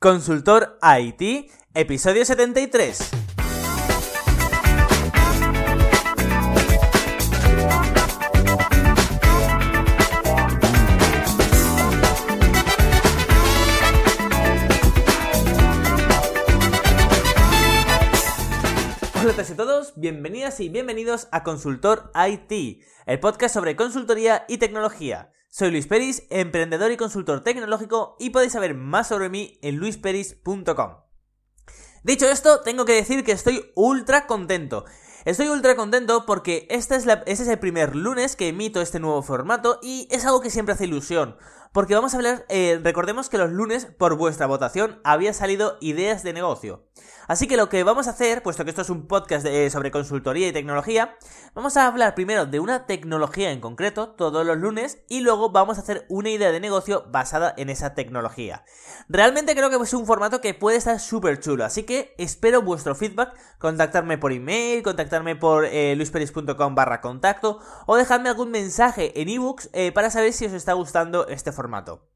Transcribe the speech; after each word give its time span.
Consultor 0.00 0.78
IT, 0.80 1.50
episodio 1.74 2.24
73. 2.24 3.10
Hola 19.20 19.34
a 19.36 19.56
todos 19.56 19.94
bienvenidas 19.96 20.60
y 20.60 20.68
bienvenidos 20.68 21.26
a 21.32 21.42
Consultor 21.42 22.12
IT, 22.14 22.84
el 23.06 23.18
podcast 23.18 23.52
sobre 23.52 23.74
consultoría 23.74 24.44
y 24.46 24.58
tecnología. 24.58 25.32
Soy 25.58 25.72
Luis 25.72 25.88
Peris, 25.88 26.22
emprendedor 26.30 26.92
y 26.92 26.96
consultor 26.96 27.42
tecnológico 27.42 28.14
y 28.20 28.30
podéis 28.30 28.52
saber 28.52 28.74
más 28.74 29.08
sobre 29.08 29.28
mí 29.28 29.58
en 29.60 29.74
luisperis.com. 29.74 30.98
Dicho 32.04 32.28
esto, 32.30 32.60
tengo 32.60 32.84
que 32.84 32.92
decir 32.92 33.24
que 33.24 33.32
estoy 33.32 33.72
ultra 33.74 34.28
contento. 34.28 34.84
Estoy 35.24 35.48
ultra 35.48 35.74
contento 35.74 36.26
porque 36.26 36.66
este 36.70 36.94
es, 36.94 37.40
el 37.48 37.58
primer 37.58 37.96
lunes 37.96 38.36
que 38.36 38.48
emito 38.48 38.80
este 38.80 39.00
nuevo 39.00 39.22
formato 39.22 39.80
y 39.82 40.06
es 40.10 40.24
algo 40.24 40.40
que 40.40 40.50
siempre 40.50 40.74
hace 40.74 40.84
ilusión 40.84 41.36
porque 41.72 41.94
vamos 41.94 42.14
a 42.14 42.16
hablar, 42.16 42.46
eh, 42.48 42.80
recordemos 42.82 43.28
que 43.28 43.38
los 43.38 43.50
lunes, 43.50 43.86
por 43.86 44.16
vuestra 44.16 44.46
votación, 44.46 45.00
había 45.04 45.32
salido 45.32 45.76
ideas 45.80 46.22
de 46.22 46.32
negocio. 46.32 46.84
Así 47.26 47.46
que 47.46 47.58
lo 47.58 47.68
que 47.68 47.84
vamos 47.84 48.06
a 48.06 48.10
hacer, 48.10 48.42
puesto 48.42 48.64
que 48.64 48.70
esto 48.70 48.82
es 48.82 48.90
un 48.90 49.06
podcast 49.06 49.46
eh, 49.46 49.68
sobre 49.68 49.90
consultoría 49.90 50.48
y 50.48 50.52
tecnología, 50.52 51.16
vamos 51.54 51.76
a 51.76 51.86
hablar 51.86 52.14
primero 52.14 52.46
de 52.46 52.58
una 52.58 52.86
tecnología 52.86 53.50
en 53.50 53.60
concreto, 53.60 54.10
todos 54.10 54.46
los 54.46 54.56
lunes, 54.56 54.98
y 55.08 55.20
luego 55.20 55.50
vamos 55.50 55.76
a 55.76 55.82
hacer 55.82 56.06
una 56.08 56.30
idea 56.30 56.50
de 56.52 56.60
negocio 56.60 57.04
basada 57.10 57.54
en 57.58 57.68
esa 57.68 57.94
tecnología. 57.94 58.64
Realmente 59.08 59.54
creo 59.54 59.68
que 59.68 59.76
es 59.76 59.94
un 59.94 60.06
formato 60.06 60.40
que 60.40 60.54
puede 60.54 60.78
estar 60.78 60.98
súper 60.98 61.38
chulo, 61.38 61.64
así 61.64 61.82
que 61.82 62.14
espero 62.16 62.62
vuestro 62.62 62.94
feedback, 62.94 63.36
contactarme 63.58 64.16
por 64.16 64.32
email, 64.32 64.82
contactarme 64.82 65.07
por 65.40 65.64
eh, 65.64 65.94
luisperis.com 65.96 66.74
barra 66.74 67.00
contacto, 67.00 67.60
o 67.86 67.96
dejadme 67.96 68.28
algún 68.28 68.50
mensaje 68.50 69.20
en 69.20 69.28
ebooks 69.28 69.70
eh, 69.72 69.92
para 69.92 70.10
saber 70.10 70.32
si 70.32 70.46
os 70.46 70.52
está 70.52 70.72
gustando 70.74 71.26
este 71.28 71.52
formato. 71.52 72.08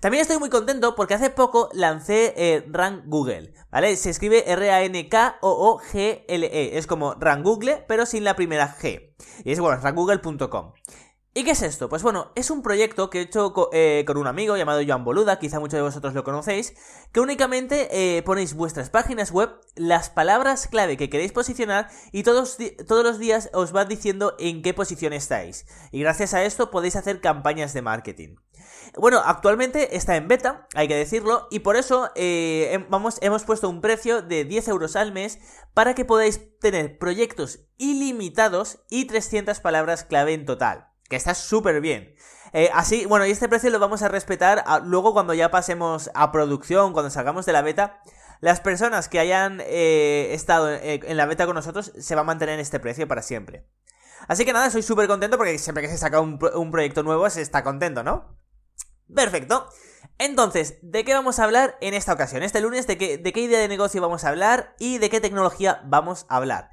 También 0.00 0.22
estoy 0.22 0.38
muy 0.38 0.48
contento 0.48 0.94
porque 0.94 1.14
hace 1.14 1.28
poco 1.30 1.70
lancé 1.72 2.32
eh, 2.36 2.64
Rank 2.70 3.02
Google, 3.06 3.52
¿vale? 3.70 3.96
Se 3.96 4.10
escribe 4.10 4.44
R-A-N-K-O-O-G-L-E. 4.46 5.08
Es 6.78 6.86
como 6.86 7.14
Rank 7.14 7.42
Google, 7.44 7.84
pero 7.88 8.06
sin 8.06 8.22
la 8.22 8.36
primera 8.36 8.76
G. 8.76 9.12
Y 9.44 9.50
es, 9.50 9.58
bueno, 9.58 9.80
rankgoogle.com. 9.80 10.72
¿Y 11.38 11.44
qué 11.44 11.52
es 11.52 11.62
esto? 11.62 11.88
Pues 11.88 12.02
bueno, 12.02 12.32
es 12.34 12.50
un 12.50 12.62
proyecto 12.62 13.10
que 13.10 13.20
he 13.20 13.22
hecho 13.22 13.54
eh, 13.72 14.02
con 14.08 14.16
un 14.16 14.26
amigo 14.26 14.56
llamado 14.56 14.80
Joan 14.84 15.04
Boluda, 15.04 15.38
quizá 15.38 15.60
muchos 15.60 15.78
de 15.78 15.82
vosotros 15.82 16.12
lo 16.12 16.24
conocéis, 16.24 16.74
que 17.12 17.20
únicamente 17.20 17.86
eh, 17.92 18.24
ponéis 18.24 18.54
vuestras 18.54 18.90
páginas 18.90 19.30
web, 19.30 19.50
las 19.76 20.10
palabras 20.10 20.66
clave 20.66 20.96
que 20.96 21.08
queréis 21.08 21.30
posicionar 21.30 21.90
y 22.10 22.24
todos, 22.24 22.58
todos 22.88 23.04
los 23.04 23.20
días 23.20 23.50
os 23.52 23.72
va 23.72 23.84
diciendo 23.84 24.34
en 24.40 24.62
qué 24.62 24.74
posición 24.74 25.12
estáis. 25.12 25.64
Y 25.92 26.00
gracias 26.00 26.34
a 26.34 26.42
esto 26.42 26.72
podéis 26.72 26.96
hacer 26.96 27.20
campañas 27.20 27.72
de 27.72 27.82
marketing. 27.82 28.34
Bueno, 28.96 29.22
actualmente 29.24 29.96
está 29.96 30.16
en 30.16 30.26
beta, 30.26 30.66
hay 30.74 30.88
que 30.88 30.96
decirlo, 30.96 31.46
y 31.52 31.60
por 31.60 31.76
eso 31.76 32.10
eh, 32.16 32.84
vamos, 32.90 33.18
hemos 33.20 33.44
puesto 33.44 33.68
un 33.68 33.80
precio 33.80 34.22
de 34.22 34.44
10 34.44 34.66
euros 34.66 34.96
al 34.96 35.12
mes 35.12 35.38
para 35.72 35.94
que 35.94 36.04
podáis 36.04 36.58
tener 36.58 36.98
proyectos 36.98 37.60
ilimitados 37.76 38.80
y 38.90 39.04
300 39.04 39.60
palabras 39.60 40.02
clave 40.02 40.32
en 40.32 40.44
total 40.44 40.87
que 41.08 41.16
está 41.16 41.34
súper 41.34 41.80
bien. 41.80 42.14
Eh, 42.52 42.70
así, 42.72 43.06
bueno, 43.06 43.26
y 43.26 43.30
este 43.30 43.48
precio 43.48 43.70
lo 43.70 43.78
vamos 43.78 44.02
a 44.02 44.08
respetar 44.08 44.64
luego 44.84 45.12
cuando 45.12 45.34
ya 45.34 45.50
pasemos 45.50 46.10
a 46.14 46.32
producción, 46.32 46.92
cuando 46.92 47.10
salgamos 47.10 47.46
de 47.46 47.52
la 47.52 47.62
beta. 47.62 48.00
Las 48.40 48.60
personas 48.60 49.08
que 49.08 49.18
hayan 49.18 49.60
eh, 49.60 50.28
estado 50.32 50.70
eh, 50.70 51.00
en 51.04 51.16
la 51.16 51.26
beta 51.26 51.44
con 51.44 51.56
nosotros 51.56 51.92
se 51.98 52.14
va 52.14 52.20
a 52.20 52.24
mantener 52.24 52.54
en 52.54 52.60
este 52.60 52.78
precio 52.78 53.08
para 53.08 53.22
siempre. 53.22 53.66
Así 54.28 54.44
que 54.44 54.52
nada, 54.52 54.70
soy 54.70 54.82
súper 54.82 55.08
contento 55.08 55.36
porque 55.36 55.58
siempre 55.58 55.82
que 55.82 55.88
se 55.88 55.98
saca 55.98 56.20
un, 56.20 56.38
proyecto 56.38 57.02
nuevo 57.02 57.28
se 57.30 57.40
está 57.40 57.62
contento, 57.62 58.02
¿no? 58.02 58.36
Perfecto. 59.12 59.68
Entonces, 60.18 60.78
¿de 60.82 61.04
qué 61.04 61.14
vamos 61.14 61.38
a 61.38 61.44
hablar 61.44 61.76
en 61.80 61.94
esta 61.94 62.12
ocasión? 62.12 62.42
Este 62.42 62.60
lunes, 62.60 62.86
¿de 62.86 62.98
qué, 62.98 63.18
¿de 63.18 63.32
qué 63.32 63.40
idea 63.40 63.60
de 63.60 63.68
negocio 63.68 64.02
vamos 64.02 64.24
a 64.24 64.28
hablar 64.28 64.74
y 64.78 64.98
de 64.98 65.10
qué 65.10 65.20
tecnología 65.20 65.80
vamos 65.84 66.26
a 66.28 66.36
hablar? 66.36 66.70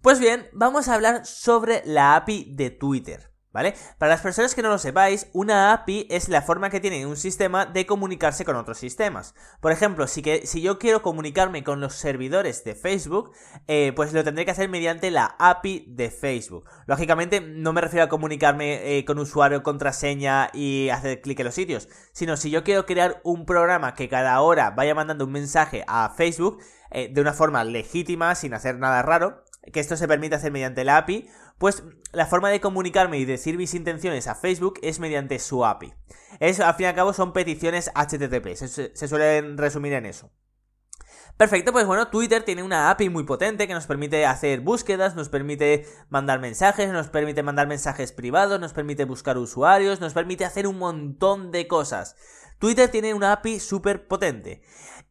Pues 0.00 0.18
bien, 0.20 0.48
vamos 0.52 0.88
a 0.88 0.94
hablar 0.94 1.26
sobre 1.26 1.82
la 1.84 2.16
API 2.16 2.54
de 2.54 2.70
Twitter. 2.70 3.33
¿Vale? 3.54 3.76
Para 3.98 4.10
las 4.10 4.20
personas 4.20 4.52
que 4.56 4.62
no 4.62 4.68
lo 4.68 4.78
sepáis, 4.78 5.28
una 5.32 5.72
API 5.72 6.08
es 6.10 6.28
la 6.28 6.42
forma 6.42 6.70
que 6.70 6.80
tiene 6.80 7.06
un 7.06 7.16
sistema 7.16 7.66
de 7.66 7.86
comunicarse 7.86 8.44
con 8.44 8.56
otros 8.56 8.78
sistemas. 8.78 9.36
Por 9.60 9.70
ejemplo, 9.70 10.08
si, 10.08 10.22
que, 10.22 10.44
si 10.44 10.60
yo 10.60 10.80
quiero 10.80 11.02
comunicarme 11.02 11.62
con 11.62 11.80
los 11.80 11.94
servidores 11.94 12.64
de 12.64 12.74
Facebook, 12.74 13.30
eh, 13.68 13.92
pues 13.94 14.12
lo 14.12 14.24
tendré 14.24 14.44
que 14.44 14.50
hacer 14.50 14.68
mediante 14.68 15.12
la 15.12 15.36
API 15.38 15.84
de 15.86 16.10
Facebook. 16.10 16.68
Lógicamente, 16.86 17.40
no 17.40 17.72
me 17.72 17.80
refiero 17.80 18.06
a 18.06 18.08
comunicarme 18.08 18.98
eh, 18.98 19.04
con 19.04 19.20
usuario, 19.20 19.62
contraseña 19.62 20.50
y 20.52 20.88
hacer 20.88 21.20
clic 21.20 21.38
en 21.38 21.46
los 21.46 21.54
sitios, 21.54 21.88
sino 22.10 22.36
si 22.36 22.50
yo 22.50 22.64
quiero 22.64 22.86
crear 22.86 23.20
un 23.22 23.46
programa 23.46 23.94
que 23.94 24.08
cada 24.08 24.40
hora 24.40 24.72
vaya 24.72 24.96
mandando 24.96 25.26
un 25.26 25.32
mensaje 25.32 25.84
a 25.86 26.12
Facebook 26.16 26.58
eh, 26.90 27.08
de 27.08 27.20
una 27.20 27.32
forma 27.32 27.62
legítima, 27.62 28.34
sin 28.34 28.52
hacer 28.52 28.80
nada 28.80 29.00
raro, 29.02 29.44
que 29.72 29.80
esto 29.80 29.96
se 29.96 30.08
permite 30.08 30.34
hacer 30.34 30.52
mediante 30.52 30.84
la 30.84 30.98
API, 30.98 31.28
pues 31.58 31.82
la 32.12 32.26
forma 32.26 32.50
de 32.50 32.60
comunicarme 32.60 33.18
y 33.18 33.24
decir 33.24 33.56
mis 33.56 33.74
intenciones 33.74 34.26
a 34.26 34.34
Facebook 34.34 34.78
es 34.82 35.00
mediante 35.00 35.38
su 35.38 35.64
API. 35.64 35.94
Es, 36.40 36.60
al 36.60 36.74
fin 36.74 36.84
y 36.84 36.88
al 36.88 36.94
cabo 36.94 37.12
son 37.12 37.32
peticiones 37.32 37.90
HTTP, 37.94 38.54
se, 38.54 39.08
suelen 39.08 39.58
resumir 39.58 39.92
en 39.92 40.06
eso. 40.06 40.30
Perfecto, 41.36 41.72
pues 41.72 41.84
bueno, 41.84 42.08
Twitter 42.08 42.44
tiene 42.44 42.62
una 42.62 42.90
API 42.90 43.08
muy 43.08 43.24
potente 43.24 43.66
que 43.66 43.74
nos 43.74 43.86
permite 43.86 44.24
hacer 44.24 44.60
búsquedas, 44.60 45.16
nos 45.16 45.28
permite 45.28 45.84
mandar 46.08 46.38
mensajes, 46.38 46.90
nos 46.90 47.08
permite 47.08 47.42
mandar 47.42 47.66
mensajes 47.66 48.12
privados, 48.12 48.60
nos 48.60 48.72
permite 48.72 49.04
buscar 49.04 49.36
usuarios, 49.36 50.00
nos 50.00 50.12
permite 50.12 50.44
hacer 50.44 50.68
un 50.68 50.78
montón 50.78 51.50
de 51.50 51.66
cosas. 51.66 52.14
Twitter 52.60 52.88
tiene 52.88 53.14
una 53.14 53.32
API 53.32 53.58
súper 53.58 54.06
potente. 54.06 54.62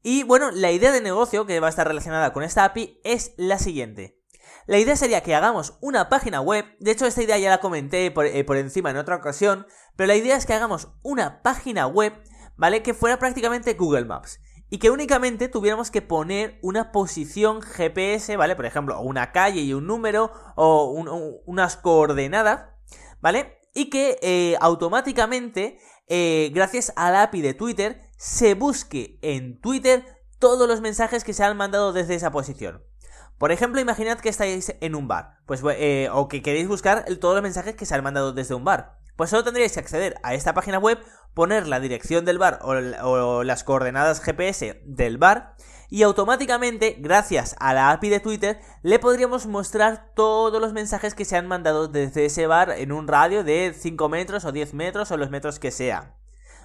Y 0.01 0.23
bueno, 0.23 0.49
la 0.51 0.71
idea 0.71 0.93
de 0.93 1.01
negocio 1.01 1.45
que 1.45 1.59
va 1.59 1.67
a 1.67 1.69
estar 1.69 1.87
relacionada 1.87 2.31
con 2.31 2.43
esta 2.43 2.63
API 2.63 3.01
es 3.03 3.33
la 3.35 3.59
siguiente. 3.59 4.22
La 4.65 4.79
idea 4.79 4.95
sería 4.95 5.21
que 5.21 5.35
hagamos 5.35 5.77
una 5.81 6.07
página 6.07 6.39
web, 6.39 6.65
de 6.79 6.91
hecho 6.91 7.05
esta 7.05 7.21
idea 7.21 7.37
ya 7.37 7.49
la 7.49 7.59
comenté 7.59 8.11
por, 8.11 8.25
eh, 8.25 8.43
por, 8.45 8.55
encima 8.55 8.91
en 8.91 8.97
otra 8.97 9.17
ocasión, 9.17 9.67
pero 9.97 10.07
la 10.07 10.15
idea 10.15 10.37
es 10.37 10.45
que 10.45 10.53
hagamos 10.53 10.89
una 11.01 11.41
página 11.41 11.85
web, 11.87 12.13
¿vale? 12.55 12.81
Que 12.81 12.93
fuera 12.93 13.19
prácticamente 13.19 13.73
Google 13.73 14.05
Maps. 14.05 14.39
Y 14.69 14.79
que 14.79 14.89
únicamente 14.89 15.49
tuviéramos 15.49 15.91
que 15.91 16.01
poner 16.01 16.57
una 16.63 16.91
posición 16.91 17.61
GPS, 17.61 18.37
¿vale? 18.37 18.55
Por 18.55 18.65
ejemplo, 18.65 18.99
una 19.01 19.31
calle 19.31 19.61
y 19.61 19.73
un 19.73 19.85
número 19.85 20.31
o 20.55 20.85
unas 21.45 21.77
coordenadas, 21.77 22.69
¿vale? 23.21 23.59
Y 23.75 23.89
que 23.89 24.17
eh, 24.21 24.55
automáticamente, 24.61 25.77
eh, 26.07 26.49
gracias 26.53 26.93
a 26.95 27.11
la 27.11 27.23
API 27.23 27.41
de 27.41 27.53
Twitter, 27.53 28.09
se 28.17 28.55
busque 28.55 29.19
en 29.21 29.59
Twitter 29.59 30.05
todos 30.39 30.67
los 30.67 30.81
mensajes 30.81 31.23
que 31.23 31.33
se 31.33 31.43
han 31.43 31.57
mandado 31.57 31.93
desde 31.93 32.15
esa 32.15 32.31
posición. 32.31 32.83
Por 33.43 33.51
ejemplo, 33.51 33.81
imaginad 33.81 34.19
que 34.19 34.29
estáis 34.29 34.73
en 34.79 34.95
un 34.95 35.09
bar, 35.09 35.39
pues, 35.45 35.61
eh, 35.75 36.07
o 36.13 36.29
que 36.29 36.41
queréis 36.41 36.65
buscar 36.65 37.03
todos 37.19 37.35
los 37.35 37.43
mensajes 37.43 37.75
que 37.75 37.85
se 37.85 37.93
han 37.93 38.01
mandado 38.01 38.31
desde 38.31 38.55
un 38.55 38.63
bar. 38.63 38.99
Pues 39.17 39.31
solo 39.31 39.43
tendríais 39.43 39.73
que 39.73 39.81
acceder 39.81 40.15
a 40.23 40.33
esta 40.33 40.53
página 40.53 40.79
web, 40.79 40.97
poner 41.33 41.67
la 41.67 41.81
dirección 41.81 42.23
del 42.23 42.37
bar 42.37 42.59
o, 42.61 43.43
las 43.43 43.65
coordenadas 43.65 44.21
GPS 44.21 44.81
del 44.85 45.17
bar 45.17 45.57
y 45.89 46.03
automáticamente, 46.03 46.95
gracias 46.99 47.57
a 47.59 47.73
la 47.73 47.91
API 47.91 48.07
de 48.07 48.21
Twitter, 48.21 48.61
le 48.81 48.97
podríamos 48.97 49.45
mostrar 49.45 50.13
todos 50.15 50.61
los 50.61 50.71
mensajes 50.71 51.13
que 51.13 51.25
se 51.25 51.35
han 51.35 51.45
mandado 51.45 51.89
desde 51.89 52.23
ese 52.23 52.47
bar 52.47 52.69
en 52.69 52.93
un 52.93 53.09
radio 53.09 53.43
de 53.43 53.75
5 53.77 54.07
metros 54.07 54.45
o 54.45 54.53
10 54.53 54.73
metros 54.73 55.11
o 55.11 55.17
los 55.17 55.31
metros 55.31 55.59
que 55.59 55.71
sea. 55.71 56.15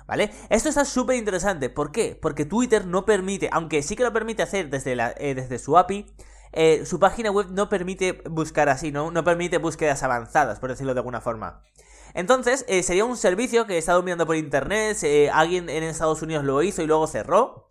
¿Vale? 0.07 0.31
Esto 0.49 0.69
está 0.69 0.85
súper 0.85 1.17
interesante. 1.17 1.71
¿Por 1.71 1.91
qué? 1.91 2.17
Porque 2.23 2.45
Twitter 2.45 2.87
no 2.87 3.05
permite, 3.05 3.51
aunque 3.51 3.83
sí 3.83 3.97
que 3.97 4.05
lo 4.05 4.13
permite 4.13 4.45
hacer 4.45 4.71
desde, 4.71 4.93
eh, 4.93 5.35
desde 5.35 5.59
su 5.59 5.77
API, 5.77 6.07
eh, 6.53 6.85
su 6.87 6.99
página 6.99 7.31
web 7.31 7.49
no 7.51 7.69
permite 7.69 8.23
buscar 8.31 8.69
así, 8.69 8.93
¿no? 8.93 9.11
No 9.11 9.25
permite 9.25 9.59
búsquedas 9.59 10.03
avanzadas, 10.03 10.59
por 10.61 10.71
decirlo 10.71 10.95
de 10.95 11.01
alguna 11.01 11.21
forma. 11.21 11.63
Entonces, 12.15 12.65
eh, 12.69 12.83
sería 12.83 13.05
un 13.05 13.17
servicio 13.17 13.67
que 13.67 13.75
he 13.75 13.79
estado 13.79 14.03
mirando 14.03 14.27
por 14.27 14.37
internet, 14.37 14.99
eh, 15.03 15.31
alguien 15.31 15.69
en 15.69 15.83
Estados 15.85 16.23
Unidos 16.23 16.45
lo 16.45 16.63
hizo 16.63 16.83
y 16.83 16.87
luego 16.87 17.07
cerró. 17.07 17.68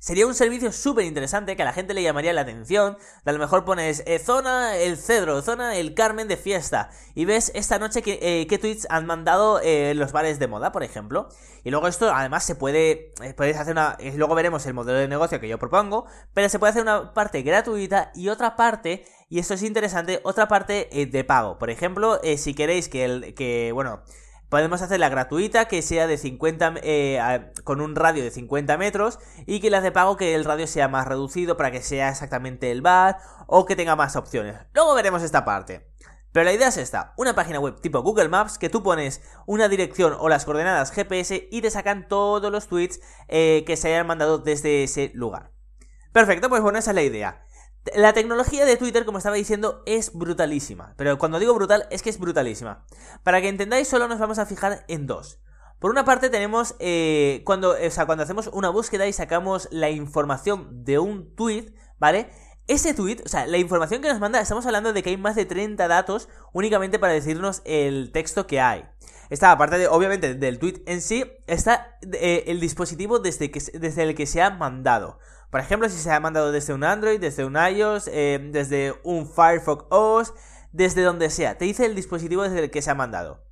Sería 0.00 0.28
un 0.28 0.34
servicio 0.34 0.70
súper 0.70 1.06
interesante 1.06 1.56
que 1.56 1.62
a 1.62 1.64
la 1.64 1.72
gente 1.72 1.92
le 1.92 2.04
llamaría 2.04 2.32
la 2.32 2.42
atención. 2.42 2.96
A 3.24 3.32
lo 3.32 3.38
mejor 3.40 3.64
pones 3.64 4.04
eh, 4.06 4.20
zona 4.20 4.76
el 4.76 4.96
Cedro, 4.96 5.42
zona 5.42 5.74
el 5.76 5.94
Carmen 5.94 6.28
de 6.28 6.36
fiesta. 6.36 6.90
Y 7.16 7.24
ves 7.24 7.50
esta 7.56 7.80
noche 7.80 8.00
que, 8.00 8.18
eh, 8.22 8.46
qué 8.46 8.58
tweets 8.58 8.86
han 8.90 9.06
mandado 9.06 9.60
eh, 9.60 9.94
los 9.96 10.12
bares 10.12 10.38
de 10.38 10.46
moda, 10.46 10.70
por 10.70 10.84
ejemplo. 10.84 11.28
Y 11.64 11.70
luego 11.70 11.88
esto 11.88 12.12
además 12.14 12.44
se 12.44 12.54
puede. 12.54 13.12
Puedes 13.36 13.56
hacer 13.56 13.72
una. 13.72 13.96
luego 14.14 14.36
veremos 14.36 14.64
el 14.66 14.74
modelo 14.74 15.00
de 15.00 15.08
negocio 15.08 15.40
que 15.40 15.48
yo 15.48 15.58
propongo. 15.58 16.06
Pero 16.32 16.48
se 16.48 16.60
puede 16.60 16.70
hacer 16.70 16.82
una 16.82 17.12
parte 17.12 17.42
gratuita 17.42 18.12
y 18.14 18.28
otra 18.28 18.54
parte. 18.54 19.04
Y 19.28 19.40
esto 19.40 19.54
es 19.54 19.64
interesante, 19.64 20.20
otra 20.22 20.46
parte 20.46 20.88
de 21.10 21.24
pago. 21.24 21.58
Por 21.58 21.70
ejemplo, 21.70 22.20
si 22.36 22.54
queréis 22.54 22.88
que 22.88 23.04
el. 23.04 23.34
que. 23.34 23.72
bueno 23.72 24.04
Podemos 24.48 24.80
hacer 24.80 24.98
la 24.98 25.10
gratuita 25.10 25.66
que 25.66 25.82
sea 25.82 26.06
de 26.06 26.16
50 26.16 26.74
eh, 26.82 27.52
con 27.64 27.82
un 27.82 27.94
radio 27.94 28.24
de 28.24 28.30
50 28.30 28.78
metros 28.78 29.18
y 29.46 29.60
que 29.60 29.68
las 29.68 29.82
de 29.82 29.92
pago 29.92 30.16
que 30.16 30.34
el 30.34 30.44
radio 30.44 30.66
sea 30.66 30.88
más 30.88 31.06
reducido 31.06 31.56
para 31.56 31.70
que 31.70 31.82
sea 31.82 32.08
exactamente 32.08 32.70
el 32.70 32.80
bar 32.80 33.18
o 33.46 33.66
que 33.66 33.76
tenga 33.76 33.94
más 33.94 34.16
opciones. 34.16 34.56
Luego 34.72 34.94
veremos 34.94 35.22
esta 35.22 35.44
parte. 35.44 35.86
Pero 36.32 36.44
la 36.44 36.52
idea 36.52 36.68
es 36.68 36.76
esta, 36.76 37.14
una 37.16 37.34
página 37.34 37.58
web 37.58 37.80
tipo 37.80 38.02
Google 38.02 38.28
Maps 38.28 38.58
que 38.58 38.68
tú 38.68 38.82
pones 38.82 39.22
una 39.46 39.68
dirección 39.68 40.14
o 40.18 40.28
las 40.28 40.44
coordenadas 40.44 40.92
GPS 40.92 41.48
y 41.50 41.62
te 41.62 41.70
sacan 41.70 42.06
todos 42.06 42.52
los 42.52 42.68
tweets 42.68 43.00
eh, 43.28 43.64
que 43.66 43.76
se 43.76 43.88
hayan 43.88 44.06
mandado 44.06 44.38
desde 44.38 44.84
ese 44.84 45.10
lugar. 45.14 45.52
Perfecto, 46.12 46.48
pues 46.48 46.62
bueno, 46.62 46.78
esa 46.78 46.90
es 46.90 46.94
la 46.94 47.02
idea. 47.02 47.44
La 47.94 48.12
tecnología 48.12 48.64
de 48.64 48.76
Twitter, 48.76 49.04
como 49.04 49.18
estaba 49.18 49.36
diciendo, 49.36 49.82
es 49.86 50.12
brutalísima. 50.12 50.94
Pero 50.96 51.18
cuando 51.18 51.38
digo 51.38 51.54
brutal, 51.54 51.86
es 51.90 52.02
que 52.02 52.10
es 52.10 52.18
brutalísima. 52.18 52.84
Para 53.22 53.40
que 53.40 53.48
entendáis, 53.48 53.88
solo 53.88 54.08
nos 54.08 54.18
vamos 54.18 54.38
a 54.38 54.46
fijar 54.46 54.84
en 54.88 55.06
dos. 55.06 55.40
Por 55.78 55.90
una 55.92 56.04
parte 56.04 56.28
tenemos 56.28 56.74
eh, 56.80 57.42
cuando, 57.44 57.70
o 57.70 57.90
sea, 57.90 58.06
cuando 58.06 58.24
hacemos 58.24 58.48
una 58.48 58.68
búsqueda 58.68 59.06
y 59.06 59.12
sacamos 59.12 59.68
la 59.70 59.90
información 59.90 60.84
de 60.84 60.98
un 60.98 61.34
tweet, 61.36 61.72
¿vale? 61.98 62.30
Ese 62.66 62.94
tweet, 62.94 63.22
o 63.24 63.28
sea, 63.28 63.46
la 63.46 63.58
información 63.58 64.02
que 64.02 64.08
nos 64.08 64.18
manda, 64.18 64.40
estamos 64.40 64.66
hablando 64.66 64.92
de 64.92 65.02
que 65.02 65.10
hay 65.10 65.16
más 65.16 65.36
de 65.36 65.46
30 65.46 65.86
datos 65.86 66.28
únicamente 66.52 66.98
para 66.98 67.12
decirnos 67.12 67.62
el 67.64 68.10
texto 68.12 68.46
que 68.46 68.60
hay. 68.60 68.84
Está, 69.30 69.52
aparte 69.52 69.78
de, 69.78 69.88
obviamente, 69.88 70.34
del 70.34 70.58
tweet 70.58 70.82
en 70.86 71.02
sí, 71.02 71.24
está 71.46 71.98
eh, 72.12 72.44
el 72.46 72.60
dispositivo 72.60 73.18
desde, 73.18 73.50
el 74.02 74.14
que 74.14 74.26
se 74.26 74.40
ha 74.40 74.50
mandado. 74.50 75.18
Por 75.50 75.60
ejemplo, 75.60 75.88
si 75.88 75.98
se 75.98 76.10
ha 76.10 76.20
mandado 76.20 76.52
desde 76.52 76.74
un 76.74 76.84
Android, 76.84 77.20
desde 77.20 77.44
un 77.44 77.56
iOS, 77.56 78.08
eh, 78.12 78.38
desde 78.52 78.94
un 79.02 79.26
Firefox 79.26 79.86
OS, 79.90 80.34
desde 80.72 81.02
donde 81.02 81.30
sea. 81.30 81.58
Te 81.58 81.64
dice 81.64 81.86
el 81.86 81.94
dispositivo 81.94 82.42
desde 82.42 82.64
el 82.64 82.70
que 82.70 82.82
se 82.82 82.90
ha 82.90 82.94
mandado. 82.94 83.44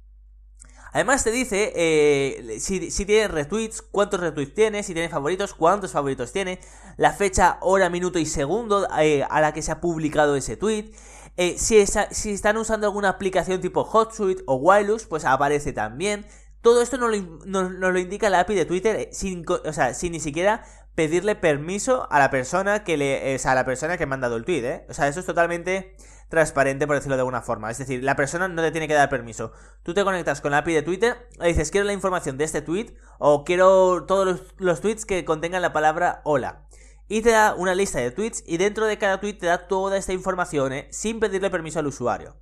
Además 0.92 1.24
te 1.24 1.30
dice 1.30 1.72
eh, 1.76 2.56
si, 2.58 2.90
si 2.90 3.04
tiene 3.04 3.28
retweets, 3.28 3.82
cuántos 3.82 4.18
retweets 4.18 4.54
tiene, 4.54 4.82
si 4.82 4.94
tiene 4.94 5.10
favoritos, 5.10 5.52
cuántos 5.52 5.92
favoritos 5.92 6.32
tiene, 6.32 6.58
la 6.96 7.12
fecha, 7.12 7.58
hora, 7.60 7.90
minuto 7.90 8.18
y 8.18 8.24
segundo 8.24 8.88
a 8.90 9.40
la 9.40 9.52
que 9.52 9.60
se 9.60 9.72
ha 9.72 9.80
publicado 9.82 10.36
ese 10.36 10.56
tweet. 10.56 10.92
Si, 11.36 11.84
si, 11.86 12.30
están 12.30 12.56
usando 12.56 12.86
alguna 12.86 13.10
aplicación 13.10 13.60
tipo 13.60 13.82
HotSuite 13.82 14.42
o 14.46 14.56
Wireless, 14.56 15.06
pues 15.06 15.24
aparece 15.24 15.72
también. 15.72 16.26
Todo 16.62 16.82
esto 16.82 16.96
nos 16.96 17.16
lo, 17.44 17.70
lo, 17.70 17.98
indica 17.98 18.30
la 18.30 18.40
API 18.40 18.54
de 18.54 18.64
Twitter 18.64 19.08
sin, 19.12 19.44
o 19.48 19.72
sea, 19.72 19.94
sin 19.94 20.12
ni 20.12 20.20
siquiera 20.20 20.64
pedirle 20.96 21.36
permiso 21.36 22.08
a 22.10 22.18
la 22.18 22.30
persona 22.30 22.82
que 22.82 22.96
le, 22.96 23.38
a 23.44 23.54
la 23.54 23.64
persona 23.64 23.96
que 23.96 24.04
ha 24.04 24.06
mandado 24.08 24.36
el 24.36 24.44
tweet, 24.44 24.64
¿eh? 24.64 24.86
O 24.88 24.94
sea, 24.94 25.06
eso 25.06 25.20
es 25.20 25.26
totalmente 25.26 25.94
transparente, 26.28 26.86
por 26.86 26.96
decirlo 26.96 27.16
de 27.16 27.20
alguna 27.20 27.42
forma. 27.42 27.70
Es 27.70 27.78
decir, 27.78 28.02
la 28.02 28.16
persona 28.16 28.48
no 28.48 28.62
te 28.62 28.72
tiene 28.72 28.88
que 28.88 28.94
dar 28.94 29.08
permiso. 29.08 29.52
Tú 29.82 29.94
te 29.94 30.02
conectas 30.02 30.40
con 30.40 30.50
la 30.50 30.58
API 30.58 30.72
de 30.72 30.82
Twitter, 30.82 31.28
le 31.38 31.48
dices, 31.48 31.70
quiero 31.70 31.86
la 31.86 31.92
información 31.92 32.38
de 32.38 32.44
este 32.44 32.62
tweet, 32.62 32.94
o 33.18 33.44
quiero 33.44 34.04
todos 34.06 34.42
los, 34.56 34.80
tweets 34.80 35.06
que 35.06 35.24
contengan 35.24 35.62
la 35.62 35.72
palabra 35.72 36.22
hola. 36.24 36.65
Y 37.08 37.22
te 37.22 37.30
da 37.30 37.54
una 37.54 37.74
lista 37.74 37.98
de 38.00 38.10
tweets, 38.10 38.42
y 38.46 38.56
dentro 38.56 38.86
de 38.86 38.98
cada 38.98 39.20
tweet 39.20 39.34
te 39.34 39.46
da 39.46 39.68
toda 39.68 39.96
esta 39.96 40.12
información, 40.12 40.72
¿eh? 40.72 40.88
sin 40.90 41.20
pedirle 41.20 41.50
permiso 41.50 41.78
al 41.78 41.86
usuario. 41.86 42.36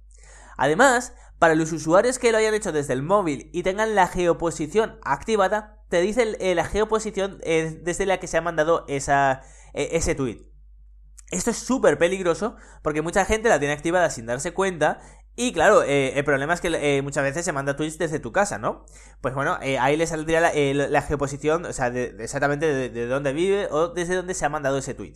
Además, 0.57 1.13
para 1.39 1.55
los 1.55 1.73
usuarios 1.73 2.19
que 2.19 2.33
lo 2.33 2.39
hayan 2.39 2.55
hecho 2.55 2.73
desde 2.73 2.93
el 2.93 3.03
móvil 3.03 3.51
y 3.53 3.63
tengan 3.63 3.95
la 3.95 4.07
geoposición 4.07 4.99
activada, 5.03 5.85
te 5.89 6.01
dice 6.01 6.37
la 6.55 6.65
geoposición 6.65 7.39
eh, 7.43 7.79
desde 7.83 8.07
la 8.07 8.19
que 8.19 8.27
se 8.27 8.39
ha 8.39 8.41
mandado 8.41 8.85
ese 8.89 10.15
tweet. 10.15 10.49
Esto 11.31 11.51
es 11.51 11.59
súper 11.59 11.99
peligroso 11.99 12.57
porque 12.83 13.03
mucha 13.03 13.25
gente 13.25 13.49
la 13.49 13.59
tiene 13.59 13.75
activada 13.75 14.11
sin 14.11 14.27
darse 14.27 14.53
cuenta 14.53 15.01
y 15.37 15.53
claro, 15.53 15.83
eh, 15.83 16.13
el 16.17 16.25
problema 16.25 16.55
es 16.55 16.61
que 16.61 16.69
eh, 16.69 17.03
muchas 17.03 17.25
veces 17.25 17.45
se 17.45 17.53
manda 17.53 17.77
tweets 17.77 17.99
desde 17.99 18.21
tu 18.21 18.33
casa, 18.33 18.59
¿no? 18.59 18.85
Pues 19.21 19.35
bueno, 19.35 19.59
ahí 19.81 19.97
le 19.97 20.07
saldría 20.07 20.41
la, 20.41 21.03
geoposición, 21.03 21.65
o 21.67 21.73
sea, 21.73 21.89
exactamente 21.89 22.67
de, 22.67 22.89
de, 22.89 23.07
dónde 23.07 23.33
vive 23.33 23.69
o 23.71 23.89
desde 23.89 24.15
dónde 24.15 24.35
se 24.35 24.45
ha 24.45 24.49
mandado 24.49 24.79
ese 24.79 24.95
tweet. 24.95 25.15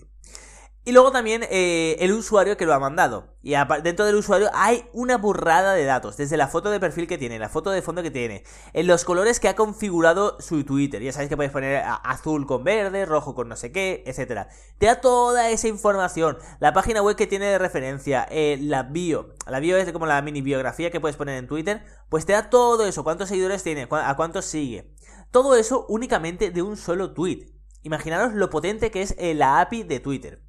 Y 0.88 0.92
luego 0.92 1.12
también 1.12 1.44
eh, 1.50 1.96
el 1.98 2.14
usuario 2.14 2.56
que 2.56 2.64
lo 2.64 2.72
ha 2.72 2.78
mandado. 2.78 3.34
Y 3.42 3.52
dentro 3.82 4.06
del 4.06 4.14
usuario 4.14 4.48
hay 4.54 4.86
una 4.94 5.18
burrada 5.18 5.74
de 5.74 5.84
datos. 5.84 6.16
Desde 6.16 6.38
la 6.38 6.48
foto 6.48 6.70
de 6.70 6.80
perfil 6.80 7.06
que 7.06 7.18
tiene, 7.18 7.38
la 7.38 7.50
foto 7.50 7.70
de 7.70 7.82
fondo 7.82 8.02
que 8.02 8.10
tiene, 8.10 8.42
en 8.72 8.86
los 8.86 9.04
colores 9.04 9.38
que 9.38 9.48
ha 9.48 9.54
configurado 9.54 10.40
su 10.40 10.64
Twitter. 10.64 11.02
Ya 11.02 11.12
sabéis 11.12 11.28
que 11.28 11.36
puedes 11.36 11.52
poner 11.52 11.82
azul 12.04 12.46
con 12.46 12.64
verde, 12.64 13.04
rojo 13.04 13.34
con 13.34 13.50
no 13.50 13.56
sé 13.56 13.70
qué, 13.70 14.02
etc. 14.06 14.48
Te 14.78 14.86
da 14.86 15.02
toda 15.02 15.50
esa 15.50 15.68
información. 15.68 16.38
La 16.58 16.72
página 16.72 17.02
web 17.02 17.16
que 17.16 17.26
tiene 17.26 17.44
de 17.44 17.58
referencia, 17.58 18.26
eh, 18.30 18.56
la 18.58 18.84
bio. 18.84 19.34
La 19.46 19.60
bio 19.60 19.76
es 19.76 19.92
como 19.92 20.06
la 20.06 20.22
mini 20.22 20.40
biografía 20.40 20.90
que 20.90 21.00
puedes 21.00 21.18
poner 21.18 21.36
en 21.36 21.48
Twitter. 21.48 21.84
Pues 22.08 22.24
te 22.24 22.32
da 22.32 22.48
todo 22.48 22.86
eso. 22.86 23.04
¿Cuántos 23.04 23.28
seguidores 23.28 23.62
tiene? 23.62 23.88
¿A 23.90 24.16
cuántos 24.16 24.46
sigue? 24.46 24.94
Todo 25.32 25.54
eso 25.54 25.84
únicamente 25.90 26.50
de 26.50 26.62
un 26.62 26.78
solo 26.78 27.12
tweet. 27.12 27.52
Imaginaros 27.82 28.32
lo 28.32 28.48
potente 28.48 28.90
que 28.90 29.02
es 29.02 29.14
eh, 29.18 29.34
la 29.34 29.60
API 29.60 29.82
de 29.82 30.00
Twitter. 30.00 30.47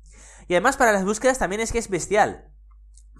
Y 0.49 0.55
además 0.55 0.77
para 0.77 0.91
las 0.91 1.05
búsquedas 1.05 1.37
también 1.37 1.61
es 1.61 1.71
que 1.71 1.77
es 1.77 1.89
bestial. 1.89 2.51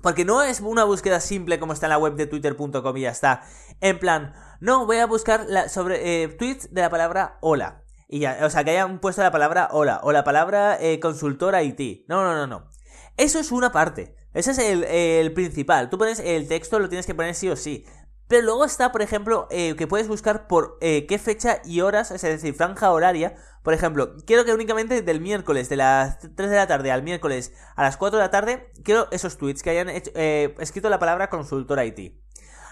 Porque 0.01 0.25
no 0.25 0.41
es 0.41 0.61
una 0.61 0.83
búsqueda 0.83 1.19
simple 1.19 1.59
como 1.59 1.73
está 1.73 1.85
en 1.85 1.91
la 1.91 1.97
web 1.99 2.15
de 2.15 2.25
twitter.com 2.25 2.97
y 2.97 3.01
ya 3.01 3.11
está. 3.11 3.43
En 3.81 3.99
plan, 3.99 4.33
no, 4.59 4.87
voy 4.87 4.97
a 4.97 5.05
buscar 5.05 5.45
sobre 5.69 6.23
eh, 6.23 6.27
tweets 6.27 6.73
de 6.73 6.81
la 6.81 6.89
palabra 6.89 7.37
hola. 7.41 7.83
Y 8.07 8.19
ya, 8.19 8.39
o 8.41 8.49
sea, 8.49 8.63
que 8.63 8.71
hayan 8.71 8.99
puesto 8.99 9.21
la 9.21 9.31
palabra 9.31 9.69
hola 9.71 9.99
o 10.01 10.11
la 10.11 10.23
palabra 10.23 10.77
eh, 10.81 10.99
consultora 10.99 11.61
IT. 11.61 12.05
No, 12.07 12.23
no, 12.23 12.33
no, 12.33 12.47
no. 12.47 12.67
Eso 13.15 13.37
es 13.37 13.51
una 13.51 13.71
parte. 13.71 14.15
Ese 14.33 14.51
es 14.51 14.57
el, 14.57 15.33
principal. 15.33 15.91
Tú 15.91 15.99
pones 15.99 16.19
el 16.19 16.47
texto, 16.47 16.79
lo 16.79 16.89
tienes 16.89 17.05
que 17.05 17.13
poner 17.13 17.35
sí 17.35 17.47
o 17.49 17.55
sí. 17.55 17.85
Pero 18.29 18.43
luego 18.43 18.63
está, 18.63 18.91
por 18.91 19.01
ejemplo, 19.01 19.47
eh, 19.49 19.75
que 19.75 19.87
puedes 19.87 20.07
buscar 20.07 20.45
por 20.47 20.77
eh, 20.81 21.07
qué 21.07 21.17
fecha 21.17 21.63
y 21.65 21.81
horas, 21.81 22.11
es 22.11 22.21
decir, 22.21 22.53
franja 22.53 22.91
horaria. 22.91 23.33
Por 23.63 23.73
ejemplo, 23.73 24.15
quiero 24.27 24.45
que 24.45 24.53
únicamente 24.53 25.01
del 25.01 25.19
miércoles 25.19 25.67
de 25.67 25.77
las 25.77 26.19
3 26.19 26.51
de 26.51 26.55
la 26.55 26.67
tarde 26.67 26.91
al 26.91 27.01
miércoles 27.01 27.53
a 27.75 27.81
las 27.81 27.97
4 27.97 28.19
de 28.19 28.23
la 28.23 28.29
tarde, 28.29 28.71
quiero 28.83 29.07
esos 29.09 29.39
tweets 29.39 29.63
que 29.63 29.71
hayan 29.71 29.87
eh, 29.89 30.55
escrito 30.59 30.91
la 30.91 30.99
palabra 30.99 31.31
consultora 31.31 31.85
IT. 31.85 32.21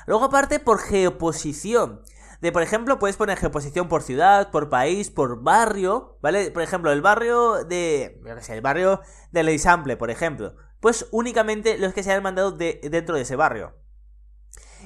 Luego 0.06 0.26
aparte 0.26 0.60
por 0.60 0.78
geoposición. 0.78 2.04
De, 2.40 2.52
por 2.52 2.62
ejemplo, 2.62 3.00
puedes 3.00 3.18
poner 3.18 3.40
geoposición 3.40 3.90
por 3.90 4.04
ciudad, 4.04 4.52
por 4.52 4.70
país, 4.70 5.10
por 5.10 5.42
barrio, 5.42 6.20
¿vale? 6.22 6.52
Por 6.52 6.62
ejemplo, 6.62 6.92
el 6.92 7.02
barrio 7.02 7.64
de... 7.64 8.22
El 8.48 8.62
barrio 8.62 9.02
de 9.32 9.42
Leisample, 9.42 9.98
por 9.98 10.12
ejemplo. 10.12 10.54
Pues 10.80 11.08
únicamente 11.10 11.80
los 11.80 11.96
que 11.96 12.04
se 12.04 12.12
hayan 12.12 12.22
mandado 12.22 12.52
de, 12.52 12.80
dentro 12.92 13.16
de 13.16 13.24
ese 13.24 13.36
barrio. 13.36 13.74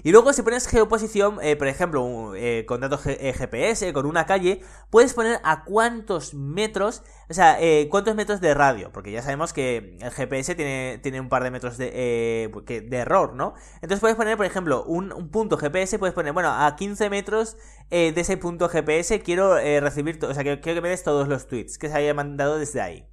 Y 0.03 0.11
luego 0.11 0.33
si 0.33 0.41
pones 0.41 0.67
geoposición, 0.67 1.37
eh, 1.41 1.55
por 1.55 1.67
ejemplo, 1.67 2.33
eh, 2.35 2.65
con 2.67 2.81
datos 2.81 3.01
GPS, 3.03 3.87
eh, 3.87 3.93
con 3.93 4.05
una 4.05 4.25
calle, 4.25 4.61
puedes 4.89 5.13
poner 5.13 5.39
a 5.43 5.63
cuántos 5.63 6.33
metros, 6.33 7.03
o 7.29 7.33
sea, 7.33 7.57
cuántos 7.89 8.15
metros 8.15 8.41
de 8.41 8.53
radio, 8.53 8.91
porque 8.91 9.11
ya 9.11 9.21
sabemos 9.21 9.53
que 9.53 9.97
el 10.01 10.11
GPS 10.11 10.55
tiene, 10.55 10.99
tiene 11.03 11.19
un 11.21 11.29
par 11.29 11.43
de 11.43 11.51
metros 11.51 11.77
de, 11.77 12.49
de 12.65 12.97
error, 12.97 13.33
¿no? 13.35 13.53
Entonces 13.75 13.99
puedes 13.99 14.17
poner, 14.17 14.37
por 14.37 14.45
ejemplo, 14.45 14.83
un, 14.83 15.11
un 15.11 15.29
punto 15.29 15.57
GPS, 15.57 15.99
puedes 15.99 16.15
poner, 16.15 16.33
bueno, 16.33 16.49
a 16.51 16.75
15 16.75 17.09
metros 17.09 17.57
de 17.89 18.13
ese 18.15 18.37
punto 18.37 18.69
GPS 18.69 19.21
quiero 19.21 19.55
recibir, 19.55 20.23
o 20.23 20.33
sea, 20.33 20.43
quiero 20.43 20.61
que 20.61 20.81
me 20.81 20.89
des 20.89 21.03
todos 21.03 21.27
los 21.27 21.47
tweets 21.47 21.77
que 21.77 21.89
se 21.89 21.95
hayan 21.95 22.15
mandado 22.15 22.57
desde 22.57 22.81
ahí. 22.81 23.10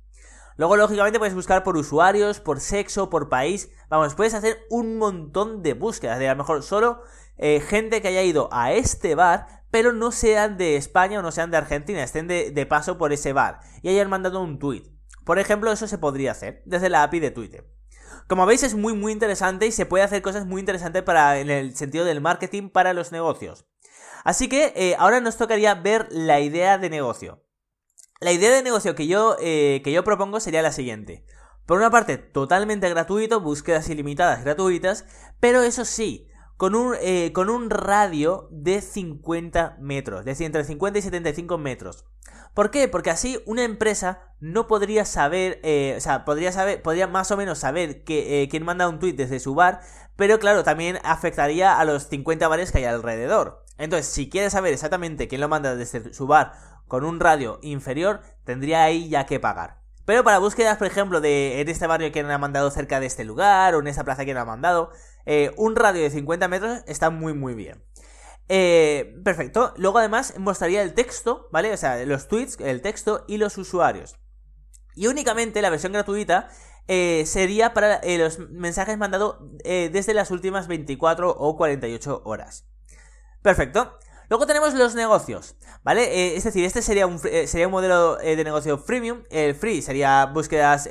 Luego, 0.58 0.76
lógicamente, 0.76 1.20
puedes 1.20 1.36
buscar 1.36 1.62
por 1.62 1.76
usuarios, 1.76 2.40
por 2.40 2.58
sexo, 2.58 3.08
por 3.08 3.28
país. 3.28 3.70
Vamos, 3.88 4.16
puedes 4.16 4.34
hacer 4.34 4.58
un 4.70 4.98
montón 4.98 5.62
de 5.62 5.74
búsquedas. 5.74 6.18
De 6.18 6.28
a 6.28 6.32
lo 6.32 6.38
mejor 6.38 6.64
solo 6.64 7.00
eh, 7.36 7.60
gente 7.60 8.02
que 8.02 8.08
haya 8.08 8.24
ido 8.24 8.48
a 8.50 8.72
este 8.72 9.14
bar, 9.14 9.46
pero 9.70 9.92
no 9.92 10.10
sean 10.10 10.58
de 10.58 10.74
España 10.74 11.20
o 11.20 11.22
no 11.22 11.30
sean 11.30 11.52
de 11.52 11.58
Argentina, 11.58 12.02
estén 12.02 12.26
de, 12.26 12.66
paso 12.66 12.98
por 12.98 13.12
ese 13.12 13.32
bar 13.32 13.60
y 13.82 13.88
hayan 13.88 14.10
mandado 14.10 14.42
un 14.42 14.58
tweet. 14.58 14.82
Por 15.24 15.38
ejemplo, 15.38 15.70
eso 15.70 15.86
se 15.86 15.98
podría 15.98 16.32
hacer 16.32 16.62
desde 16.66 16.88
la 16.88 17.04
API 17.04 17.20
de 17.20 17.30
Twitter. 17.30 17.64
Como 18.26 18.44
veis 18.44 18.64
es 18.64 18.74
muy 18.74 18.94
muy 18.94 19.12
interesante 19.12 19.66
y 19.66 19.72
se 19.72 19.86
puede 19.86 20.02
hacer 20.02 20.22
cosas 20.22 20.44
muy 20.44 20.58
interesantes 20.58 21.04
para 21.04 21.38
en 21.38 21.50
el 21.50 21.76
sentido 21.76 22.04
del 22.04 22.20
marketing 22.20 22.68
para 22.70 22.94
los 22.94 23.12
negocios. 23.12 23.64
Así 24.24 24.48
que 24.48 24.72
eh, 24.74 24.96
ahora 24.98 25.20
nos 25.20 25.36
tocaría 25.36 25.72
ver 25.76 26.08
la 26.10 26.40
idea 26.40 26.78
de 26.78 26.90
negocio. 26.90 27.44
La 28.20 28.32
idea 28.32 28.50
de 28.50 28.64
negocio 28.64 28.96
que 28.96 29.06
yo, 29.06 29.36
eh, 29.40 29.80
que 29.84 29.92
yo 29.92 30.02
propongo 30.02 30.40
sería 30.40 30.60
la 30.60 30.72
siguiente. 30.72 31.24
Por 31.66 31.78
una 31.78 31.90
parte, 31.90 32.18
totalmente 32.18 32.90
gratuito, 32.90 33.40
búsquedas 33.40 33.88
ilimitadas 33.90 34.42
gratuitas, 34.42 35.04
pero 35.38 35.62
eso 35.62 35.84
sí, 35.84 36.26
con 36.56 36.74
un, 36.74 36.96
eh, 37.00 37.30
con 37.32 37.48
un 37.48 37.70
radio 37.70 38.48
de 38.50 38.80
50 38.80 39.76
metros, 39.78 40.20
es 40.20 40.26
decir, 40.26 40.46
entre 40.46 40.64
50 40.64 40.98
y 40.98 41.02
75 41.02 41.58
metros. 41.58 42.06
¿Por 42.54 42.72
qué? 42.72 42.88
Porque 42.88 43.10
así 43.10 43.40
una 43.46 43.62
empresa 43.62 44.34
no 44.40 44.66
podría 44.66 45.04
saber, 45.04 45.60
eh, 45.62 45.94
o 45.96 46.00
sea, 46.00 46.24
podría 46.24 46.50
saber, 46.50 46.82
podría 46.82 47.06
más 47.06 47.30
o 47.30 47.36
menos 47.36 47.60
saber 47.60 48.02
que, 48.02 48.48
quién 48.50 48.64
manda 48.64 48.88
un 48.88 48.98
tweet 48.98 49.12
desde 49.12 49.38
su 49.38 49.54
bar, 49.54 49.80
pero 50.16 50.40
claro, 50.40 50.64
también 50.64 50.98
afectaría 51.04 51.78
a 51.78 51.84
los 51.84 52.08
50 52.08 52.48
bares 52.48 52.72
que 52.72 52.78
hay 52.78 52.84
alrededor. 52.84 53.64
Entonces, 53.76 54.08
si 54.12 54.28
quiere 54.28 54.50
saber 54.50 54.72
exactamente 54.72 55.28
quién 55.28 55.40
lo 55.40 55.48
manda 55.48 55.76
desde 55.76 56.12
su 56.12 56.26
bar 56.26 56.77
con 56.88 57.04
un 57.04 57.20
radio 57.20 57.58
inferior, 57.62 58.22
tendría 58.44 58.82
ahí 58.82 59.08
ya 59.08 59.26
que 59.26 59.38
pagar. 59.38 59.78
Pero 60.08 60.24
para 60.24 60.38
búsquedas, 60.38 60.78
por 60.78 60.86
ejemplo, 60.86 61.20
de 61.20 61.60
en 61.60 61.68
este 61.68 61.86
barrio 61.86 62.10
que 62.10 62.20
ha 62.20 62.38
mandado 62.38 62.70
cerca 62.70 62.98
de 62.98 63.04
este 63.04 63.26
lugar 63.26 63.74
o 63.74 63.80
en 63.80 63.88
esta 63.88 64.04
plaza 64.04 64.24
que 64.24 64.32
han 64.32 64.46
mandado, 64.46 64.90
eh, 65.26 65.52
un 65.58 65.76
radio 65.76 66.00
de 66.00 66.08
50 66.08 66.48
metros 66.48 66.82
está 66.86 67.10
muy 67.10 67.34
muy 67.34 67.52
bien. 67.52 67.84
Eh, 68.48 69.20
perfecto. 69.22 69.74
Luego 69.76 69.98
además 69.98 70.32
mostraría 70.38 70.82
el 70.82 70.94
texto, 70.94 71.48
¿vale? 71.52 71.74
O 71.74 71.76
sea, 71.76 72.02
los 72.06 72.26
tweets, 72.26 72.58
el 72.60 72.80
texto 72.80 73.26
y 73.28 73.36
los 73.36 73.58
usuarios. 73.58 74.16
Y 74.94 75.08
únicamente 75.08 75.60
la 75.60 75.68
versión 75.68 75.92
gratuita 75.92 76.48
eh, 76.86 77.24
sería 77.26 77.74
para 77.74 78.00
los 78.02 78.38
mensajes 78.48 78.96
mandados 78.96 79.36
desde 79.62 80.14
las 80.14 80.30
últimas 80.30 80.68
24 80.68 81.36
o 81.38 81.56
48 81.58 82.22
horas. 82.24 82.64
Perfecto. 83.42 83.98
Luego 84.28 84.46
tenemos 84.46 84.74
los 84.74 84.94
negocios, 84.94 85.56
¿vale? 85.82 86.04
Eh, 86.04 86.36
es 86.36 86.44
decir, 86.44 86.62
este 86.62 86.82
sería 86.82 87.06
un, 87.06 87.18
eh, 87.24 87.46
sería 87.46 87.66
un 87.66 87.72
modelo 87.72 88.20
eh, 88.20 88.36
de 88.36 88.44
negocio 88.44 88.76
freemium. 88.76 89.22
El 89.30 89.54
free 89.54 89.80
sería 89.80 90.26
búsquedas 90.26 90.86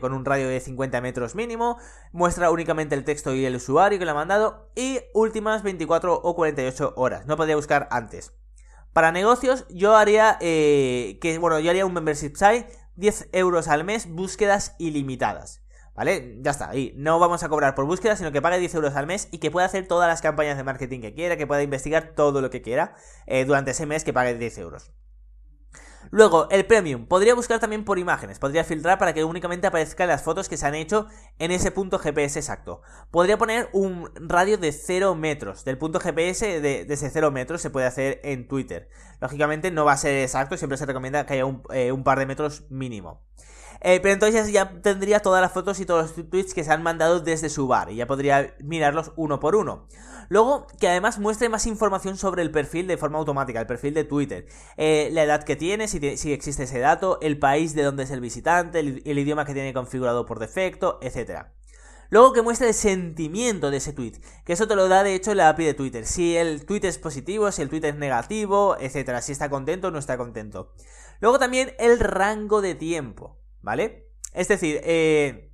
con 0.00 0.14
un 0.14 0.24
radio 0.24 0.48
de 0.48 0.58
50 0.58 1.00
metros 1.02 1.34
mínimo. 1.34 1.78
Muestra 2.12 2.50
únicamente 2.50 2.94
el 2.94 3.04
texto 3.04 3.34
y 3.34 3.44
el 3.44 3.56
usuario 3.56 3.98
que 3.98 4.06
lo 4.06 4.12
ha 4.12 4.14
mandado. 4.14 4.70
Y 4.74 5.00
últimas 5.12 5.62
24 5.62 6.14
o 6.14 6.34
48 6.34 6.94
horas. 6.96 7.26
No 7.26 7.36
podría 7.36 7.56
buscar 7.56 7.88
antes. 7.90 8.32
Para 8.94 9.12
negocios, 9.12 9.66
yo 9.68 9.94
haría 9.94 10.38
que, 10.40 11.38
bueno, 11.40 11.58
yo 11.60 11.70
haría 11.70 11.84
un 11.84 11.92
membership 11.92 12.36
site, 12.36 12.68
10 12.96 13.28
euros 13.32 13.68
al 13.68 13.84
mes, 13.84 14.08
búsquedas 14.08 14.74
ilimitadas. 14.78 15.62
¿Vale? 15.98 16.38
Ya 16.42 16.52
está, 16.52 16.76
y 16.76 16.92
no 16.94 17.18
vamos 17.18 17.42
a 17.42 17.48
cobrar 17.48 17.74
por 17.74 17.84
búsqueda, 17.84 18.14
sino 18.14 18.30
que 18.30 18.40
pague 18.40 18.60
10 18.60 18.72
euros 18.76 18.94
al 18.94 19.08
mes 19.08 19.26
y 19.32 19.38
que 19.38 19.50
pueda 19.50 19.66
hacer 19.66 19.88
todas 19.88 20.06
las 20.06 20.22
campañas 20.22 20.56
de 20.56 20.62
marketing 20.62 21.00
que 21.00 21.12
quiera, 21.12 21.36
que 21.36 21.44
pueda 21.44 21.60
investigar 21.60 22.12
todo 22.14 22.40
lo 22.40 22.50
que 22.50 22.62
quiera 22.62 22.94
eh, 23.26 23.44
durante 23.44 23.72
ese 23.72 23.84
mes 23.84 24.04
que 24.04 24.12
pague 24.12 24.36
10 24.36 24.58
euros. 24.58 24.92
Luego, 26.12 26.48
el 26.50 26.66
premium. 26.66 27.06
Podría 27.06 27.34
buscar 27.34 27.58
también 27.58 27.84
por 27.84 27.98
imágenes. 27.98 28.38
Podría 28.38 28.62
filtrar 28.62 28.96
para 28.96 29.12
que 29.12 29.24
únicamente 29.24 29.66
aparezcan 29.66 30.06
las 30.06 30.22
fotos 30.22 30.48
que 30.48 30.56
se 30.56 30.68
han 30.68 30.76
hecho 30.76 31.08
en 31.40 31.50
ese 31.50 31.72
punto 31.72 31.98
GPS 31.98 32.38
exacto. 32.38 32.80
Podría 33.10 33.36
poner 33.36 33.68
un 33.72 34.08
radio 34.20 34.56
de 34.56 34.70
0 34.70 35.16
metros. 35.16 35.64
Del 35.64 35.78
punto 35.78 35.98
GPS 35.98 36.60
de, 36.60 36.86
ese 36.88 37.10
0 37.10 37.32
metros 37.32 37.60
se 37.60 37.70
puede 37.70 37.86
hacer 37.86 38.20
en 38.22 38.46
Twitter. 38.46 38.88
Lógicamente 39.20 39.72
no 39.72 39.84
va 39.84 39.94
a 39.94 39.96
ser 39.96 40.22
exacto, 40.22 40.56
siempre 40.56 40.78
se 40.78 40.86
recomienda 40.86 41.26
que 41.26 41.32
haya 41.32 41.44
un, 41.44 41.64
eh, 41.72 41.90
un 41.90 42.04
par 42.04 42.20
de 42.20 42.26
metros 42.26 42.70
mínimo. 42.70 43.26
Eh, 43.80 44.00
pero 44.00 44.14
entonces 44.14 44.50
ya 44.52 44.80
tendría 44.82 45.20
todas 45.20 45.40
las 45.40 45.52
fotos 45.52 45.78
y 45.80 45.86
todos 45.86 46.16
los 46.16 46.30
tweets 46.30 46.54
que 46.54 46.64
se 46.64 46.72
han 46.72 46.82
mandado 46.82 47.20
desde 47.20 47.48
su 47.48 47.68
bar 47.68 47.90
y 47.90 47.96
ya 47.96 48.06
podría 48.06 48.54
mirarlos 48.60 49.12
uno 49.16 49.38
por 49.40 49.54
uno. 49.54 49.86
Luego, 50.30 50.66
que 50.78 50.88
además 50.88 51.18
muestre 51.18 51.48
más 51.48 51.66
información 51.66 52.18
sobre 52.18 52.42
el 52.42 52.50
perfil 52.50 52.86
de 52.86 52.98
forma 52.98 53.18
automática, 53.18 53.60
el 53.60 53.66
perfil 53.66 53.94
de 53.94 54.04
Twitter. 54.04 54.46
Eh, 54.76 55.08
la 55.12 55.22
edad 55.22 55.42
que 55.42 55.56
tiene, 55.56 55.88
si, 55.88 55.98
existe 56.32 56.64
ese 56.64 56.78
dato, 56.80 57.18
el 57.22 57.38
país 57.38 57.74
de 57.74 57.82
donde 57.82 58.02
es 58.02 58.10
el 58.10 58.20
visitante, 58.20 58.80
el, 58.80 59.18
idioma 59.18 59.46
que 59.46 59.54
tiene 59.54 59.72
configurado 59.72 60.26
por 60.26 60.38
defecto, 60.38 60.98
etc. 61.00 61.46
Luego 62.10 62.34
que 62.34 62.42
muestre 62.42 62.68
el 62.68 62.74
sentimiento 62.74 63.70
de 63.70 63.78
ese 63.78 63.94
tweet, 63.94 64.20
que 64.44 64.52
eso 64.52 64.68
te 64.68 64.76
lo 64.76 64.88
da 64.88 65.02
de 65.02 65.14
hecho 65.14 65.34
la 65.34 65.48
API 65.48 65.64
de 65.64 65.74
Twitter. 65.74 66.06
Si 66.06 66.36
el 66.36 66.66
tweet 66.66 66.80
es 66.84 66.98
positivo, 66.98 67.50
si 67.50 67.62
el 67.62 67.70
tweet 67.70 67.84
es 67.84 67.96
negativo, 67.96 68.76
etc. 68.78 69.20
Si 69.22 69.32
está 69.32 69.48
contento 69.48 69.88
o 69.88 69.90
no 69.90 69.98
está 69.98 70.18
contento. 70.18 70.72
Luego 71.20 71.38
también 71.38 71.72
el 71.78 71.98
rango 71.98 72.60
de 72.60 72.74
tiempo. 72.74 73.37
¿Vale? 73.62 74.08
Es 74.32 74.48
decir, 74.48 74.80
eh, 74.84 75.48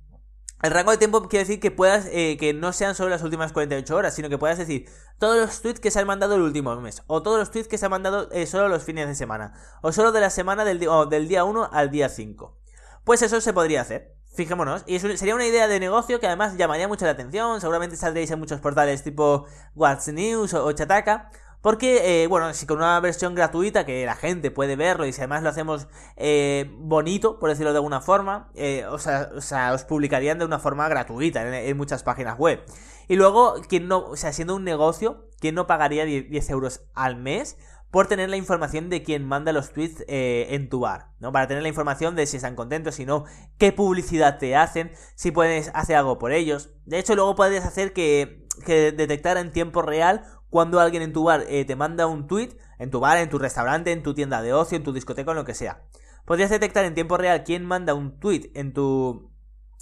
el 0.61 0.71
rango 0.71 0.91
de 0.91 0.97
tiempo 0.97 1.21
quiere 1.27 1.45
decir 1.45 1.59
que 1.59 1.69
puedas, 1.69 2.07
eh, 2.11 2.37
que 2.39 2.53
no 2.53 2.73
sean 2.73 2.95
solo 2.95 3.09
las 3.09 3.21
últimas 3.21 3.51
48 3.51 3.95
horas, 3.95 4.15
sino 4.15 4.29
que 4.29 4.37
puedas 4.37 4.57
decir 4.57 4.89
todos 5.19 5.37
los 5.37 5.61
tweets 5.61 5.79
que 5.79 5.91
se 5.91 5.99
han 5.99 6.07
mandado 6.07 6.35
el 6.35 6.41
último 6.41 6.75
mes, 6.77 7.03
o 7.07 7.21
todos 7.21 7.37
los 7.37 7.51
tweets 7.51 7.67
que 7.67 7.77
se 7.77 7.85
han 7.85 7.91
mandado 7.91 8.31
eh, 8.31 8.47
solo 8.47 8.67
los 8.67 8.83
fines 8.83 9.07
de 9.07 9.15
semana, 9.15 9.53
o 9.81 9.91
solo 9.91 10.11
de 10.11 10.21
la 10.21 10.29
semana 10.29 10.65
del, 10.65 10.79
día 10.79 11.43
1 11.43 11.69
al 11.71 11.91
día 11.91 12.09
5. 12.09 12.57
Pues 13.03 13.21
eso 13.21 13.41
se 13.41 13.53
podría 13.53 13.81
hacer. 13.81 14.15
Fijémonos, 14.33 14.83
y 14.85 14.99
sería 14.99 15.35
una 15.35 15.45
idea 15.45 15.67
de 15.67 15.79
negocio 15.79 16.19
que 16.19 16.27
además 16.27 16.57
llamaría 16.57 16.89
mucho 16.89 17.05
la 17.05 17.11
atención. 17.11 17.61
Seguramente 17.61 17.95
saldréis 17.95 18.31
en 18.31 18.39
muchos 18.39 18.59
portales 18.59 19.01
tipo 19.01 19.45
What's 19.75 20.09
News 20.09 20.53
o, 20.53 20.65
o 20.65 20.71
Chataka, 20.73 21.29
porque, 21.65 22.21
eh, 22.21 22.27
bueno, 22.27 22.53
si 22.53 22.67
con 22.67 22.77
una 22.77 22.99
versión 22.99 23.33
gratuita 23.33 23.87
que 23.87 24.05
la 24.05 24.15
gente 24.15 24.51
puede 24.51 24.75
verlo 24.75 25.07
y 25.07 25.11
si 25.11 25.21
además 25.21 25.41
lo 25.41 25.49
hacemos 25.49 25.87
eh, 26.15 26.69
bonito, 26.77 27.39
por 27.39 27.49
decirlo 27.49 27.71
de 27.71 27.77
alguna 27.79 28.01
forma, 28.01 28.51
eh, 28.53 28.85
o, 28.85 28.99
sea, 28.99 29.31
o, 29.35 29.41
sea, 29.41 29.73
os 29.73 29.83
publicarían 29.83 30.37
de 30.37 30.45
una 30.45 30.59
forma 30.59 30.87
gratuita 30.87 31.59
en, 31.59 31.75
muchas 31.75 32.03
páginas 32.03 32.37
web. 32.37 32.63
Y 33.07 33.15
luego, 33.15 33.55
quien 33.67 33.87
no, 33.87 34.05
o 34.05 34.15
sea, 34.15 34.31
siendo 34.31 34.55
un 34.55 34.63
negocio, 34.63 35.27
¿quién 35.39 35.55
no 35.55 35.65
pagaría 35.65 36.05
10, 36.05 36.49
euros 36.51 36.81
al 36.93 37.15
mes? 37.15 37.57
por 37.89 38.07
tener 38.07 38.29
la 38.29 38.35
información 38.35 38.89
de 38.89 39.03
quién 39.03 39.25
manda 39.25 39.53
los 39.53 39.71
tweets 39.71 40.03
en 40.07 40.67
tu 40.67 40.81
bar, 40.81 41.13
¿no? 41.19 41.31
Para 41.31 41.47
tener 41.47 41.63
la 41.63 41.69
información 41.69 42.13
de 42.17 42.25
si 42.25 42.35
están 42.35 42.55
contentos, 42.55 42.95
si 42.95 43.05
no, 43.05 43.23
qué 43.57 43.71
publicidad 43.71 44.37
te 44.37 44.53
hacen, 44.57 44.91
si 45.15 45.31
puedes 45.31 45.71
hacer 45.73 45.95
algo 45.95 46.19
por 46.19 46.33
ellos. 46.33 46.71
De 46.85 46.99
hecho, 46.99 47.15
luego 47.15 47.35
podrías 47.35 47.63
hacer 47.63 47.93
que, 47.93 48.45
que 48.65 48.91
detectara 48.91 49.39
en 49.39 49.53
tiempo 49.53 49.81
real 49.81 50.25
cuando 50.49 50.79
alguien 50.79 51.03
en 51.03 51.13
tu 51.13 51.23
bar 51.23 51.45
eh, 51.47 51.65
te 51.65 51.75
manda 51.75 52.07
un 52.07 52.27
tweet, 52.27 52.57
en 52.79 52.91
tu 52.91 52.99
bar, 52.99 53.17
en 53.17 53.29
tu 53.29 53.37
restaurante, 53.37 53.91
en 53.91 54.03
tu 54.03 54.13
tienda 54.13 54.41
de 54.41 54.53
ocio, 54.53 54.77
en 54.77 54.83
tu 54.83 54.93
discoteca, 54.93 55.31
en 55.31 55.37
lo 55.37 55.45
que 55.45 55.53
sea. 55.53 55.83
Podrías 56.25 56.49
detectar 56.49 56.85
en 56.85 56.93
tiempo 56.93 57.17
real 57.17 57.43
quién 57.43 57.65
manda 57.65 57.93
un 57.93 58.19
tweet 58.19 58.51
en 58.55 58.73
tu 58.73 59.31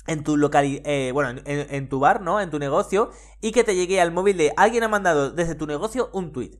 en 0.05 0.23
tu 0.23 0.35
local, 0.35 0.81
eh, 0.83 1.11
bueno, 1.13 1.41
en, 1.45 1.87
tu 1.87 1.99
bar, 1.99 2.21
¿no? 2.21 2.41
En 2.41 2.49
tu 2.49 2.59
negocio 2.59 3.11
y 3.39 3.53
que 3.53 3.63
te 3.63 3.75
llegue 3.75 4.01
al 4.01 4.11
móvil 4.11 4.35
de 4.35 4.53
alguien 4.57 4.83
ha 4.83 4.89
mandado 4.89 5.31
desde 5.31 5.55
tu 5.55 5.65
negocio 5.65 6.09
un 6.11 6.33
tweet. 6.33 6.59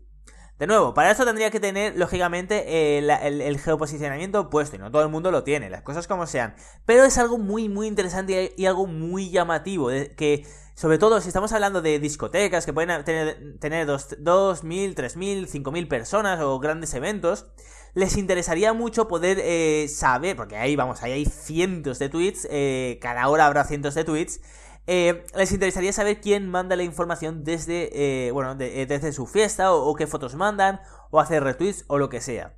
De 0.60 0.67
nuevo, 0.67 0.93
para 0.93 1.12
eso 1.12 1.25
tendría 1.25 1.50
que 1.50 1.60
tener, 1.60 1.98
lógicamente, 1.98 2.63
eh, 2.67 3.00
el, 3.00 3.60
geoposicionamiento 3.60 4.50
puesto, 4.50 4.75
y 4.75 4.79
no 4.79 4.91
todo 4.91 5.01
el 5.01 5.10
mundo 5.10 5.31
lo 5.31 5.43
tiene, 5.43 5.69
las 5.69 5.81
cosas 5.81 6.07
como 6.07 6.25
sean. 6.27 6.55
Pero 6.86 7.03
es 7.03 7.17
algo 7.17 7.38
muy, 7.38 7.67
muy 7.67 7.88
interesante 7.88 8.53
y, 8.55 8.65
algo 8.65 8.86
muy 8.86 9.29
llamativo, 9.29 9.89
que 9.89 10.45
sobre 10.75 10.97
todo 10.97 11.21
si 11.21 11.27
estamos 11.27 11.53
hablando 11.53 11.81
de 11.81 11.99
discotecas 11.99 12.65
que 12.65 12.73
pueden 12.73 13.03
tener, 13.03 13.59
tener 13.59 13.87
2.000, 13.87 14.95
3.000, 14.95 15.47
5.000 15.47 15.87
personas 15.87 16.41
o 16.41 16.59
grandes 16.59 16.93
eventos, 16.93 17.45
les 17.93 18.17
interesaría 18.17 18.73
mucho 18.73 19.07
poder 19.07 19.39
eh, 19.39 19.87
saber, 19.87 20.35
porque 20.35 20.57
ahí 20.57 20.75
vamos, 20.75 21.03
ahí 21.03 21.11
hay 21.11 21.25
cientos 21.25 21.99
de 21.99 22.09
tweets, 22.09 22.47
eh, 22.49 22.97
cada 23.01 23.27
hora 23.27 23.45
habrá 23.45 23.65
cientos 23.65 23.93
de 23.93 24.03
tweets, 24.03 24.41
eh, 24.87 25.23
les 25.35 25.51
interesaría 25.51 25.93
saber 25.93 26.19
quién 26.19 26.49
manda 26.49 26.75
la 26.75 26.83
información 26.83 27.43
desde, 27.43 28.31
bueno, 28.33 28.55
desde 28.55 29.13
su 29.13 29.27
fiesta 29.27 29.71
o, 29.73 29.85
o, 29.85 29.95
qué 29.95 30.07
fotos 30.07 30.35
mandan 30.35 30.81
o 31.11 31.19
hacer 31.19 31.43
retweets 31.43 31.85
o 31.87 31.99
lo 31.99 32.09
que 32.09 32.19
sea. 32.19 32.57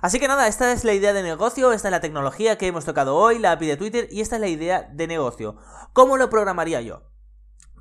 Así 0.00 0.18
que 0.18 0.28
nada, 0.28 0.48
esta 0.48 0.72
es 0.72 0.84
la 0.84 0.94
idea 0.94 1.12
de 1.12 1.22
negocio, 1.22 1.72
esta 1.72 1.88
es 1.88 1.92
la 1.92 2.00
tecnología 2.00 2.56
que 2.56 2.66
hemos 2.66 2.86
tocado 2.86 3.16
hoy, 3.16 3.38
la 3.38 3.52
API 3.52 3.66
de 3.66 3.76
Twitter 3.76 4.08
y 4.10 4.22
esta 4.22 4.36
es 4.36 4.40
la 4.40 4.48
idea 4.48 4.88
de 4.90 5.06
negocio. 5.06 5.58
¿Cómo 5.92 6.16
lo 6.16 6.30
programaría 6.30 6.80
yo? 6.80 7.09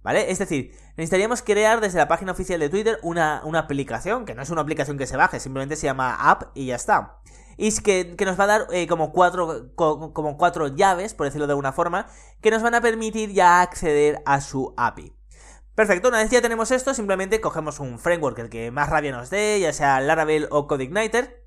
¿Vale? 0.01 0.31
Es 0.31 0.39
decir, 0.39 0.71
necesitaríamos 0.95 1.41
crear 1.41 1.81
desde 1.81 1.97
la 1.97 2.07
página 2.07 2.31
oficial 2.31 2.61
de 2.61 2.69
Twitter 2.69 2.97
una, 3.01 3.41
una 3.43 3.59
aplicación, 3.59 4.23
que 4.23 4.35
no 4.35 4.41
es 4.41 4.49
una 4.51 4.61
aplicación 4.61 4.97
que 4.97 5.05
se 5.05 5.17
baje, 5.17 5.41
simplemente 5.41 5.75
se 5.75 5.87
llama 5.87 6.15
app 6.15 6.43
y 6.55 6.67
ya 6.67 6.77
está 6.77 7.19
y 7.57 7.75
que, 7.81 8.15
que 8.15 8.25
nos 8.25 8.39
va 8.39 8.45
a 8.45 8.47
dar 8.47 8.67
eh, 8.71 8.87
como, 8.87 9.11
cuatro, 9.11 9.73
como 9.75 10.37
cuatro 10.37 10.67
llaves, 10.67 11.13
por 11.13 11.25
decirlo 11.25 11.47
de 11.47 11.53
alguna 11.53 11.73
forma, 11.73 12.07
que 12.41 12.51
nos 12.51 12.61
van 12.61 12.75
a 12.75 12.81
permitir 12.81 13.33
ya 13.33 13.61
acceder 13.61 14.21
a 14.25 14.41
su 14.41 14.73
API. 14.77 15.17
Perfecto, 15.75 16.09
una 16.09 16.19
vez 16.19 16.31
ya 16.31 16.41
tenemos 16.41 16.71
esto, 16.71 16.93
simplemente 16.93 17.41
cogemos 17.41 17.79
un 17.79 17.99
framework 17.99 18.39
el 18.39 18.49
que 18.49 18.71
más 18.71 18.89
rabia 18.89 19.11
nos 19.11 19.29
dé, 19.29 19.59
ya 19.59 19.73
sea 19.73 19.99
Laravel 20.01 20.47
o 20.49 20.67
CodeIgniter, 20.67 21.45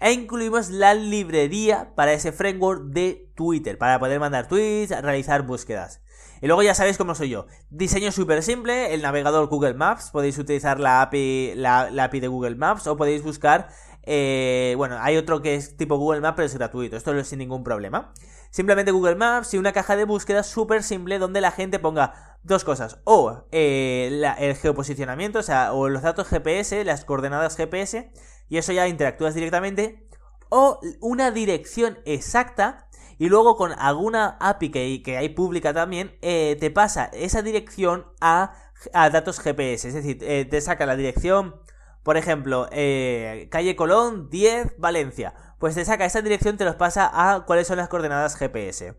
e 0.00 0.12
incluimos 0.12 0.70
la 0.70 0.94
librería 0.94 1.94
para 1.94 2.12
ese 2.12 2.32
framework 2.32 2.84
de 2.84 3.30
Twitter, 3.34 3.76
para 3.76 3.98
poder 3.98 4.20
mandar 4.20 4.48
tweets, 4.48 4.98
realizar 5.02 5.42
búsquedas. 5.42 6.00
Y 6.40 6.46
luego 6.46 6.62
ya 6.62 6.74
sabéis 6.74 6.98
cómo 6.98 7.14
soy 7.14 7.30
yo. 7.30 7.46
Diseño 7.68 8.12
súper 8.12 8.42
simple, 8.42 8.94
el 8.94 9.02
navegador 9.02 9.48
Google 9.48 9.74
Maps, 9.74 10.10
podéis 10.10 10.38
utilizar 10.38 10.78
la 10.78 11.02
API, 11.02 11.52
la, 11.56 11.88
API 12.04 12.20
de 12.20 12.28
Google 12.28 12.54
Maps 12.54 12.86
o 12.86 12.96
podéis 12.96 13.22
buscar 13.22 13.68
Eh, 14.04 14.74
bueno, 14.76 14.98
hay 15.00 15.16
otro 15.16 15.42
que 15.42 15.54
es 15.54 15.76
tipo 15.76 15.96
Google 15.96 16.20
Maps, 16.20 16.36
pero 16.36 16.46
es 16.46 16.54
gratuito. 16.54 16.96
Esto 16.96 17.16
es 17.16 17.28
sin 17.28 17.38
ningún 17.38 17.64
problema. 17.64 18.12
Simplemente 18.50 18.92
Google 18.92 19.16
Maps 19.16 19.52
y 19.54 19.58
una 19.58 19.72
caja 19.72 19.96
de 19.96 20.04
búsqueda 20.04 20.42
súper 20.42 20.82
simple 20.82 21.18
donde 21.18 21.40
la 21.40 21.50
gente 21.50 21.78
ponga 21.78 22.38
dos 22.42 22.64
cosas. 22.64 22.98
O 23.04 23.44
eh, 23.52 24.22
el 24.38 24.56
geoposicionamiento, 24.56 25.40
o 25.40 25.42
sea, 25.42 25.72
o 25.72 25.88
los 25.88 26.02
datos 26.02 26.28
GPS, 26.28 26.84
las 26.84 27.04
coordenadas 27.04 27.56
GPS, 27.56 28.10
y 28.48 28.58
eso 28.58 28.72
ya 28.72 28.88
interactúas 28.88 29.34
directamente. 29.34 30.06
O 30.48 30.80
una 31.00 31.30
dirección 31.30 31.98
exacta 32.06 32.88
y 33.18 33.28
luego 33.28 33.56
con 33.56 33.72
alguna 33.72 34.36
API 34.40 34.70
que, 34.70 35.02
que 35.02 35.16
hay 35.16 35.28
pública 35.30 35.74
también, 35.74 36.16
eh, 36.22 36.56
te 36.60 36.70
pasa 36.70 37.06
esa 37.12 37.42
dirección 37.42 38.06
a, 38.20 38.54
datos 38.92 39.40
GPS. 39.40 39.88
Es 39.88 39.94
decir, 39.94 40.18
eh, 40.22 40.44
te 40.44 40.60
saca 40.60 40.86
la 40.86 40.94
dirección, 40.94 41.56
por 42.02 42.16
ejemplo, 42.16 42.68
calle 42.70 43.76
Colón 43.76 44.30
10, 44.30 44.76
Valencia 44.78 45.34
pues 45.58 45.74
te 45.74 45.84
saca 45.84 46.04
esa 46.04 46.22
dirección, 46.22 46.56
te 46.56 46.64
los 46.64 46.76
pasa 46.76 47.10
a 47.12 47.44
cuáles 47.44 47.66
son 47.66 47.78
las 47.78 47.88
coordenadas 47.88 48.36
GPS. 48.36 48.94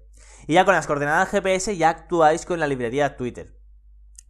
Y 0.47 0.53
ya 0.53 0.65
con 0.65 0.75
las 0.75 0.87
coordenadas 0.87 1.29
GPS 1.29 1.77
ya 1.77 1.89
actuáis 1.89 2.45
con 2.45 2.59
la 2.59 2.67
librería 2.67 3.15
Twitter. 3.15 3.55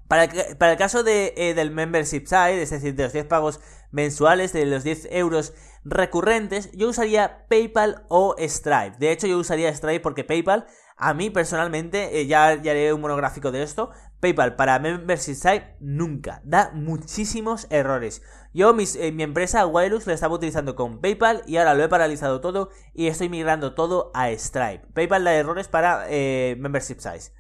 Para 0.08 0.24
el, 0.24 0.78
caso 0.78 1.04
de, 1.04 1.34
eh, 1.38 1.54
del 1.54 1.72
membership 1.72 2.26
side, 2.26 2.62
es 2.62 2.72
decir, 2.72 2.96
de 2.96 3.04
los 3.04 3.14
10 3.14 3.26
pagos 3.26 3.60
mensuales, 3.92 4.54
de 4.54 4.66
los 4.66 4.84
10 4.84 5.08
euros 5.12 5.54
recurrentes, 5.84 6.72
yo 6.72 6.90
usaría 6.90 7.46
PayPal 7.48 8.06
o 8.10 8.36
Stripe. 8.40 8.98
De 8.98 9.12
hecho, 9.12 9.28
yo 9.28 9.38
usaría 9.38 9.74
Stripe 9.74 10.00
porque 10.00 10.24
PayPal, 10.24 10.66
a 10.98 11.14
mí 11.14 11.30
personalmente, 11.30 12.20
eh, 12.20 12.26
ya 12.26 12.48
haré 12.48 12.92
un 12.92 13.02
monográfico 13.02 13.52
de 13.52 13.62
esto, 13.62 13.92
PayPal 14.20 14.56
para 14.56 14.80
membership 14.80 15.36
site 15.36 15.76
nunca, 15.80 16.42
da 16.44 16.72
muchísimos 16.74 17.68
errores. 17.70 18.22
Yo 18.54 18.76
eh, 18.78 19.12
mi 19.12 19.24
empresa 19.24 19.66
Wireless 19.66 20.08
lo 20.08 20.14
estaba 20.14 20.36
utilizando 20.36 20.76
con 20.76 21.00
PayPal 21.00 21.44
y 21.46 21.58
ahora 21.58 21.76
lo 21.76 21.84
he 21.84 21.90
paralizado 21.90 22.42
todo 22.42 22.70
y 22.94 23.08
estoy 23.08 23.30
migrando 23.30 23.74
todo 23.74 24.12
a 24.14 24.30
Stripe. 24.32 24.88
PayPal 24.94 25.24
da 25.24 25.34
errores 25.34 25.68
para 25.68 26.06
eh, 26.10 26.56
membership 26.60 27.00
size. 27.00 27.32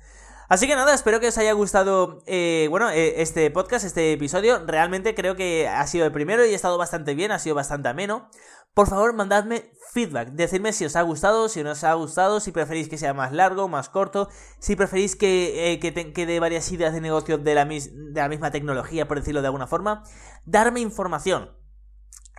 Así 0.49 0.65
que 0.65 0.75
nada, 0.75 0.95
espero 0.95 1.19
que 1.19 1.27
os 1.27 1.37
haya 1.37 1.53
gustado, 1.53 2.23
eh, 2.25 2.65
bueno, 2.71 2.89
este 2.89 3.51
podcast, 3.51 3.85
este 3.85 4.13
episodio. 4.13 4.65
Realmente 4.65 5.13
creo 5.13 5.35
que 5.35 5.67
ha 5.67 5.85
sido 5.85 6.07
el 6.07 6.11
primero 6.11 6.43
y 6.43 6.53
ha 6.53 6.55
estado 6.55 6.75
bastante 6.79 7.13
bien, 7.13 7.31
ha 7.31 7.37
sido 7.37 7.53
bastante 7.53 7.87
ameno. 7.87 8.27
Por 8.73 8.87
favor, 8.87 9.13
mandadme 9.13 9.71
feedback. 9.93 10.29
Decidme 10.29 10.73
si 10.73 10.85
os 10.85 10.95
ha 10.95 11.03
gustado, 11.03 11.49
si 11.49 11.61
no 11.61 11.71
os 11.71 11.83
ha 11.83 11.93
gustado, 11.93 12.39
si 12.39 12.51
preferís 12.51 12.89
que 12.89 12.97
sea 12.97 13.13
más 13.13 13.31
largo, 13.31 13.67
más 13.67 13.89
corto, 13.89 14.27
si 14.57 14.75
preferís 14.75 15.15
que, 15.15 15.71
eh, 15.73 15.79
que, 15.79 16.25
dé 16.25 16.39
varias 16.39 16.71
ideas 16.71 16.93
de 16.93 17.01
negocio 17.01 17.37
de 17.37 17.53
la, 17.53 17.65
de 17.65 17.81
la 18.15 18.27
misma 18.27 18.49
tecnología, 18.49 19.07
por 19.07 19.19
decirlo 19.19 19.41
de 19.41 19.47
alguna 19.47 19.67
forma. 19.67 20.03
Darme 20.45 20.79
información. 20.79 21.55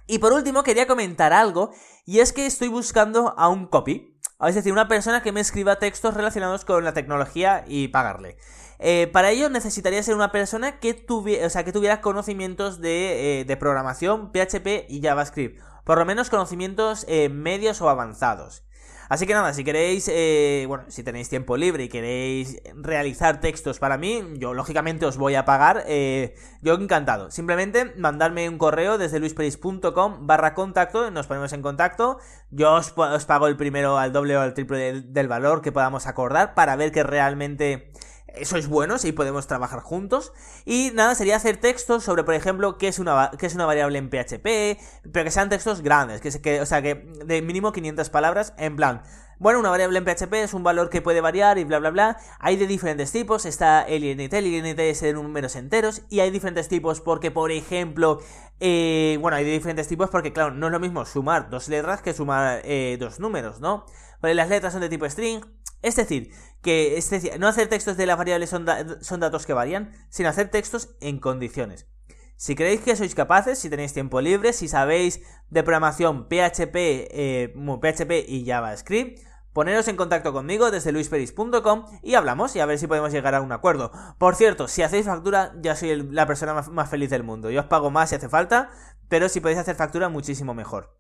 Y 0.09 0.19
por 0.19 0.33
último, 0.33 0.65
quería 0.65 0.89
comentar 0.89 1.33
algo, 1.33 1.71
y 2.07 2.19
es 2.19 2.33
que 2.33 2.47
estoy 2.47 2.67
buscando 2.67 3.35
a 3.39 3.49
un 3.49 3.69
copy. 3.69 4.20
Es 4.47 4.55
decir, 4.55 4.73
una 4.73 4.89
persona 4.89 5.23
que 5.23 5.33
me 5.33 5.41
escriba 5.41 5.77
textos 5.77 6.15
relacionados 6.15 6.65
con 6.65 6.85
la 6.85 6.93
tecnología 6.93 7.65
y 7.67 7.89
pagarle. 7.89 8.37
Eh, 8.79 9.09
para 9.13 9.31
ello 9.31 9.51
necesitaría 9.51 10.03
ser 10.03 10.15
una 10.15 10.33
persona 10.33 10.79
que, 10.79 10.95
tuviera, 10.95 11.47
o 11.47 11.51
sea, 11.51 11.65
que 11.65 11.73
tuviera 11.73 12.01
conocimientos 12.01 12.81
de, 12.81 13.43
eh, 13.43 13.57
programación, 13.57 14.33
PHP 14.33 14.87
y 14.89 15.03
JavaScript 15.03 15.61
por 15.85 15.99
lo 15.99 16.05
menos 16.05 16.31
conocimientos 16.31 17.05
eh, 17.09 17.29
medios 17.29 17.81
o 17.81 17.89
avanzados. 17.89 18.63
Así 19.11 19.27
que 19.27 19.35
nada, 19.35 19.53
si 19.53 19.65
queréis, 19.65 20.09
eh, 20.09 20.67
bueno, 20.69 20.85
si 20.87 21.03
tenéis 21.03 21.29
tiempo 21.29 21.57
libre 21.57 21.83
y 21.83 21.89
queréis 21.89 22.63
realizar 22.77 23.41
textos 23.41 23.81
para 23.81 23.99
mí, 23.99 24.23
yo 24.37 24.55
lógicamente 24.55 25.05
os 25.05 25.17
voy 25.17 25.35
a 25.35 25.45
pagar, 25.45 25.83
eh, 25.89 26.37
yo 26.63 26.75
encantado. 26.75 27.33
Simplemente 27.33 27.93
mandarme 27.97 28.49
un 28.49 28.57
correo 28.57 28.99
desde 28.99 29.19
luisperis.com 29.19 30.29
barra 30.29 30.55
contacto, 30.55 31.11
nos 31.11 31.27
ponemos 31.27 31.53
en 31.53 31.61
contacto, 31.61 32.21
yo 32.53 32.73
os, 32.73 32.93
pago 33.27 33.49
el 33.49 33.57
primero 33.57 33.99
al 33.99 34.13
doble 34.13 34.37
o 34.37 34.43
al 34.43 34.55
triple 34.55 35.01
del 35.01 35.27
valor 35.27 35.61
que 35.61 35.73
podamos 35.73 36.07
acordar 36.07 36.55
para 36.55 36.77
ver 36.77 36.93
que 36.93 37.03
realmente 37.03 37.91
sois 38.45 38.67
buenos 38.67 39.05
y 39.05 39.13
podemos 39.13 39.47
trabajar 39.47 39.81
juntos. 39.81 40.33
Y 40.65 40.93
nada, 40.95 41.15
sería 41.15 41.37
hacer 41.37 41.57
textos 41.59 42.05
sobre, 42.05 42.25
por 42.25 42.35
ejemplo, 42.35 42.79
qué 42.79 42.89
es 42.89 42.99
una, 42.99 43.31
qué 43.39 43.47
es 43.47 43.55
una 43.55 43.67
variable 43.67 43.99
en 43.99 44.11
PHP, 44.11 44.81
pero 45.13 45.25
que 45.25 45.31
sean 45.31 45.49
textos 45.49 45.83
grandes, 45.83 46.21
que, 46.21 46.31
que, 46.41 46.61
o 46.61 46.67
sea, 46.67 46.83
que 46.83 46.95
de 47.25 47.43
mínimo 47.43 47.73
500 47.73 48.11
palabras, 48.11 48.55
en 48.59 48.77
plan, 48.77 49.03
bueno, 49.41 49.59
una 49.59 49.71
variable 49.71 49.99
en 49.99 50.05
PHP 50.05 50.35
es 50.35 50.53
un 50.53 50.63
valor 50.63 50.91
que 50.91 51.01
puede 51.01 51.23
variar 51.23 51.57
y 51.57 51.65
bla 51.65 51.79
bla 51.79 51.89
bla. 51.89 52.19
Hay 52.41 52.57
de 52.57 52.67
diferentes 52.67 53.11
tipos, 53.11 53.47
está 53.47 53.81
el 53.83 54.05
INT, 54.05 54.35
el 54.35 54.47
INT 54.47 54.79
es 54.79 55.01
de 55.01 55.15
números 55.15 55.57
enteros, 55.57 56.03
y 56.11 56.21
hay 56.21 56.31
diferentes 56.31 56.69
tipos 56.69 57.01
porque, 57.01 57.31
por 57.31 57.51
ejemplo, 57.51 58.21
eh, 58.61 59.17
bueno, 59.23 59.39
hay 59.39 59.45
de 59.47 59.53
diferentes 59.53 59.89
tipos 59.89 60.11
porque, 60.11 60.35
claro, 60.35 60.51
no 60.51 60.67
es 60.67 60.73
lo 60.73 60.79
mismo 60.79 61.07
sumar 61.07 61.49
dos 61.49 61.71
letras 61.71 62.03
que 62.03 62.13
sumar 62.13 62.61
eh, 62.65 62.99
dos 63.01 63.19
números, 63.19 63.61
¿no? 63.61 63.87
las 64.21 64.51
letras 64.51 64.75
son 64.75 64.83
de 64.83 64.91
tipo 64.91 65.09
string, 65.09 65.41
es 65.81 65.97
decir, 65.97 66.31
que 66.61 66.99
es 66.99 67.09
decir, 67.09 67.41
no 67.41 67.49
hacer 67.49 67.69
textos 67.69 67.97
de 67.97 68.05
las 68.05 68.19
variables 68.19 68.51
son, 68.51 68.67
son 69.01 69.21
datos 69.21 69.47
que 69.47 69.55
varían, 69.55 69.95
sino 70.11 70.29
hacer 70.29 70.51
textos 70.51 70.91
en 71.01 71.19
condiciones. 71.19 71.87
Si 72.37 72.55
creéis 72.55 72.81
que 72.81 72.97
sois 72.97 73.15
capaces, 73.15 73.59
si 73.59 73.69
tenéis 73.69 73.93
tiempo 73.93 74.21
libre, 74.21 74.53
si 74.53 74.69
sabéis 74.69 75.21
de 75.51 75.63
programación 75.63 76.25
PHP, 76.25 76.77
eh, 77.13 77.55
PHP 77.55 78.25
y 78.29 78.47
JavaScript, 78.47 79.30
poneros 79.53 79.89
en 79.89 79.97
contacto 79.97 80.33
conmigo 80.33 80.71
desde 80.71 80.93
luisperis.com 80.93 81.85
y 82.03 82.15
hablamos 82.15 82.55
y 82.57 82.61
a 82.61 82.67
ver 82.67 82.79
si 82.79 82.87
podemos 82.87 83.13
llegar 83.13 83.35
a 83.35 83.41
un 83.41 83.53
acuerdo. 83.53 83.91
Por 84.19 84.35
cierto, 84.35 84.69
si 84.69 84.83
hacéis 84.83 85.07
factura, 85.07 85.53
ya 85.61 85.77
soy 85.77 86.03
la 86.11 86.27
persona 86.27 86.55
más, 86.55 86.91
feliz 86.91 87.11
del 87.11 87.25
mundo. 87.25 87.51
Yo 87.51 87.61
os 87.61 87.67
pago 87.67 87.91
más 87.91 88.11
si 88.11 88.17
hace 88.17 88.29
falta, 88.29 88.71
pero 89.09 89.29
si 89.29 89.41
podéis 89.41 89.59
hacer 89.59 89.77
factura, 89.77 90.09
muchísimo 90.09 90.55
mejor. 90.55 90.97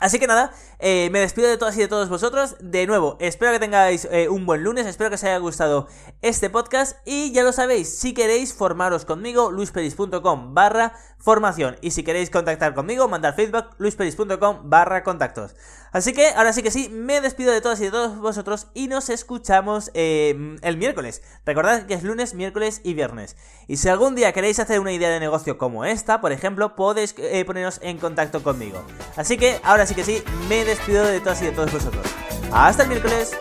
Así 0.00 0.20
que 0.20 0.28
nada, 0.28 0.52
eh, 0.78 1.08
me 1.10 1.18
despido 1.18 1.48
de 1.48 1.58
todas 1.58 1.76
y 1.76 1.80
de 1.80 1.88
todos 1.88 2.08
vosotros. 2.08 2.54
De 2.60 2.86
nuevo, 2.86 3.16
espero 3.18 3.50
que 3.50 3.58
tengáis 3.58 4.06
eh, 4.12 4.28
un 4.28 4.46
buen 4.46 4.62
lunes, 4.62 4.86
espero 4.86 5.10
que 5.10 5.16
os 5.16 5.24
haya 5.24 5.38
gustado 5.38 5.88
este 6.22 6.50
podcast 6.50 6.96
y 7.04 7.32
ya 7.32 7.42
lo 7.42 7.52
sabéis, 7.52 7.98
si 7.98 8.14
queréis 8.14 8.54
formaros 8.54 9.04
conmigo, 9.04 9.50
luisperis.com 9.50 10.54
barra 10.54 10.94
formación 11.18 11.78
y 11.80 11.90
si 11.90 12.04
queréis 12.04 12.30
contactar 12.30 12.74
conmigo, 12.74 13.08
mandar 13.08 13.34
feedback, 13.34 13.74
luisperis.com 13.78 14.70
barra 14.70 15.02
contactos. 15.02 15.56
Así 15.98 16.12
que 16.12 16.28
ahora 16.28 16.52
sí 16.52 16.62
que 16.62 16.70
sí, 16.70 16.88
me 16.88 17.20
despido 17.20 17.52
de 17.52 17.60
todas 17.60 17.80
y 17.80 17.86
de 17.86 17.90
todos 17.90 18.18
vosotros 18.18 18.68
y 18.72 18.86
nos 18.86 19.10
escuchamos 19.10 19.90
eh, 19.94 20.56
el 20.62 20.76
miércoles. 20.76 21.22
Recordad 21.44 21.86
que 21.86 21.94
es 21.94 22.04
lunes, 22.04 22.34
miércoles 22.34 22.80
y 22.84 22.94
viernes. 22.94 23.34
Y 23.66 23.78
si 23.78 23.88
algún 23.88 24.14
día 24.14 24.32
queréis 24.32 24.60
hacer 24.60 24.78
una 24.78 24.92
idea 24.92 25.10
de 25.10 25.18
negocio 25.18 25.58
como 25.58 25.84
esta, 25.84 26.20
por 26.20 26.30
ejemplo, 26.30 26.76
podéis 26.76 27.16
poneros 27.44 27.80
en 27.82 27.98
contacto 27.98 28.44
conmigo. 28.44 28.80
Así 29.16 29.38
que 29.38 29.58
ahora 29.64 29.86
sí 29.86 29.96
que 29.96 30.04
sí, 30.04 30.22
me 30.48 30.64
despido 30.64 31.04
de 31.04 31.18
todas 31.18 31.42
y 31.42 31.46
de 31.46 31.50
todos 31.50 31.72
vosotros. 31.72 32.06
Hasta 32.52 32.84
el 32.84 32.90
miércoles. 32.90 33.36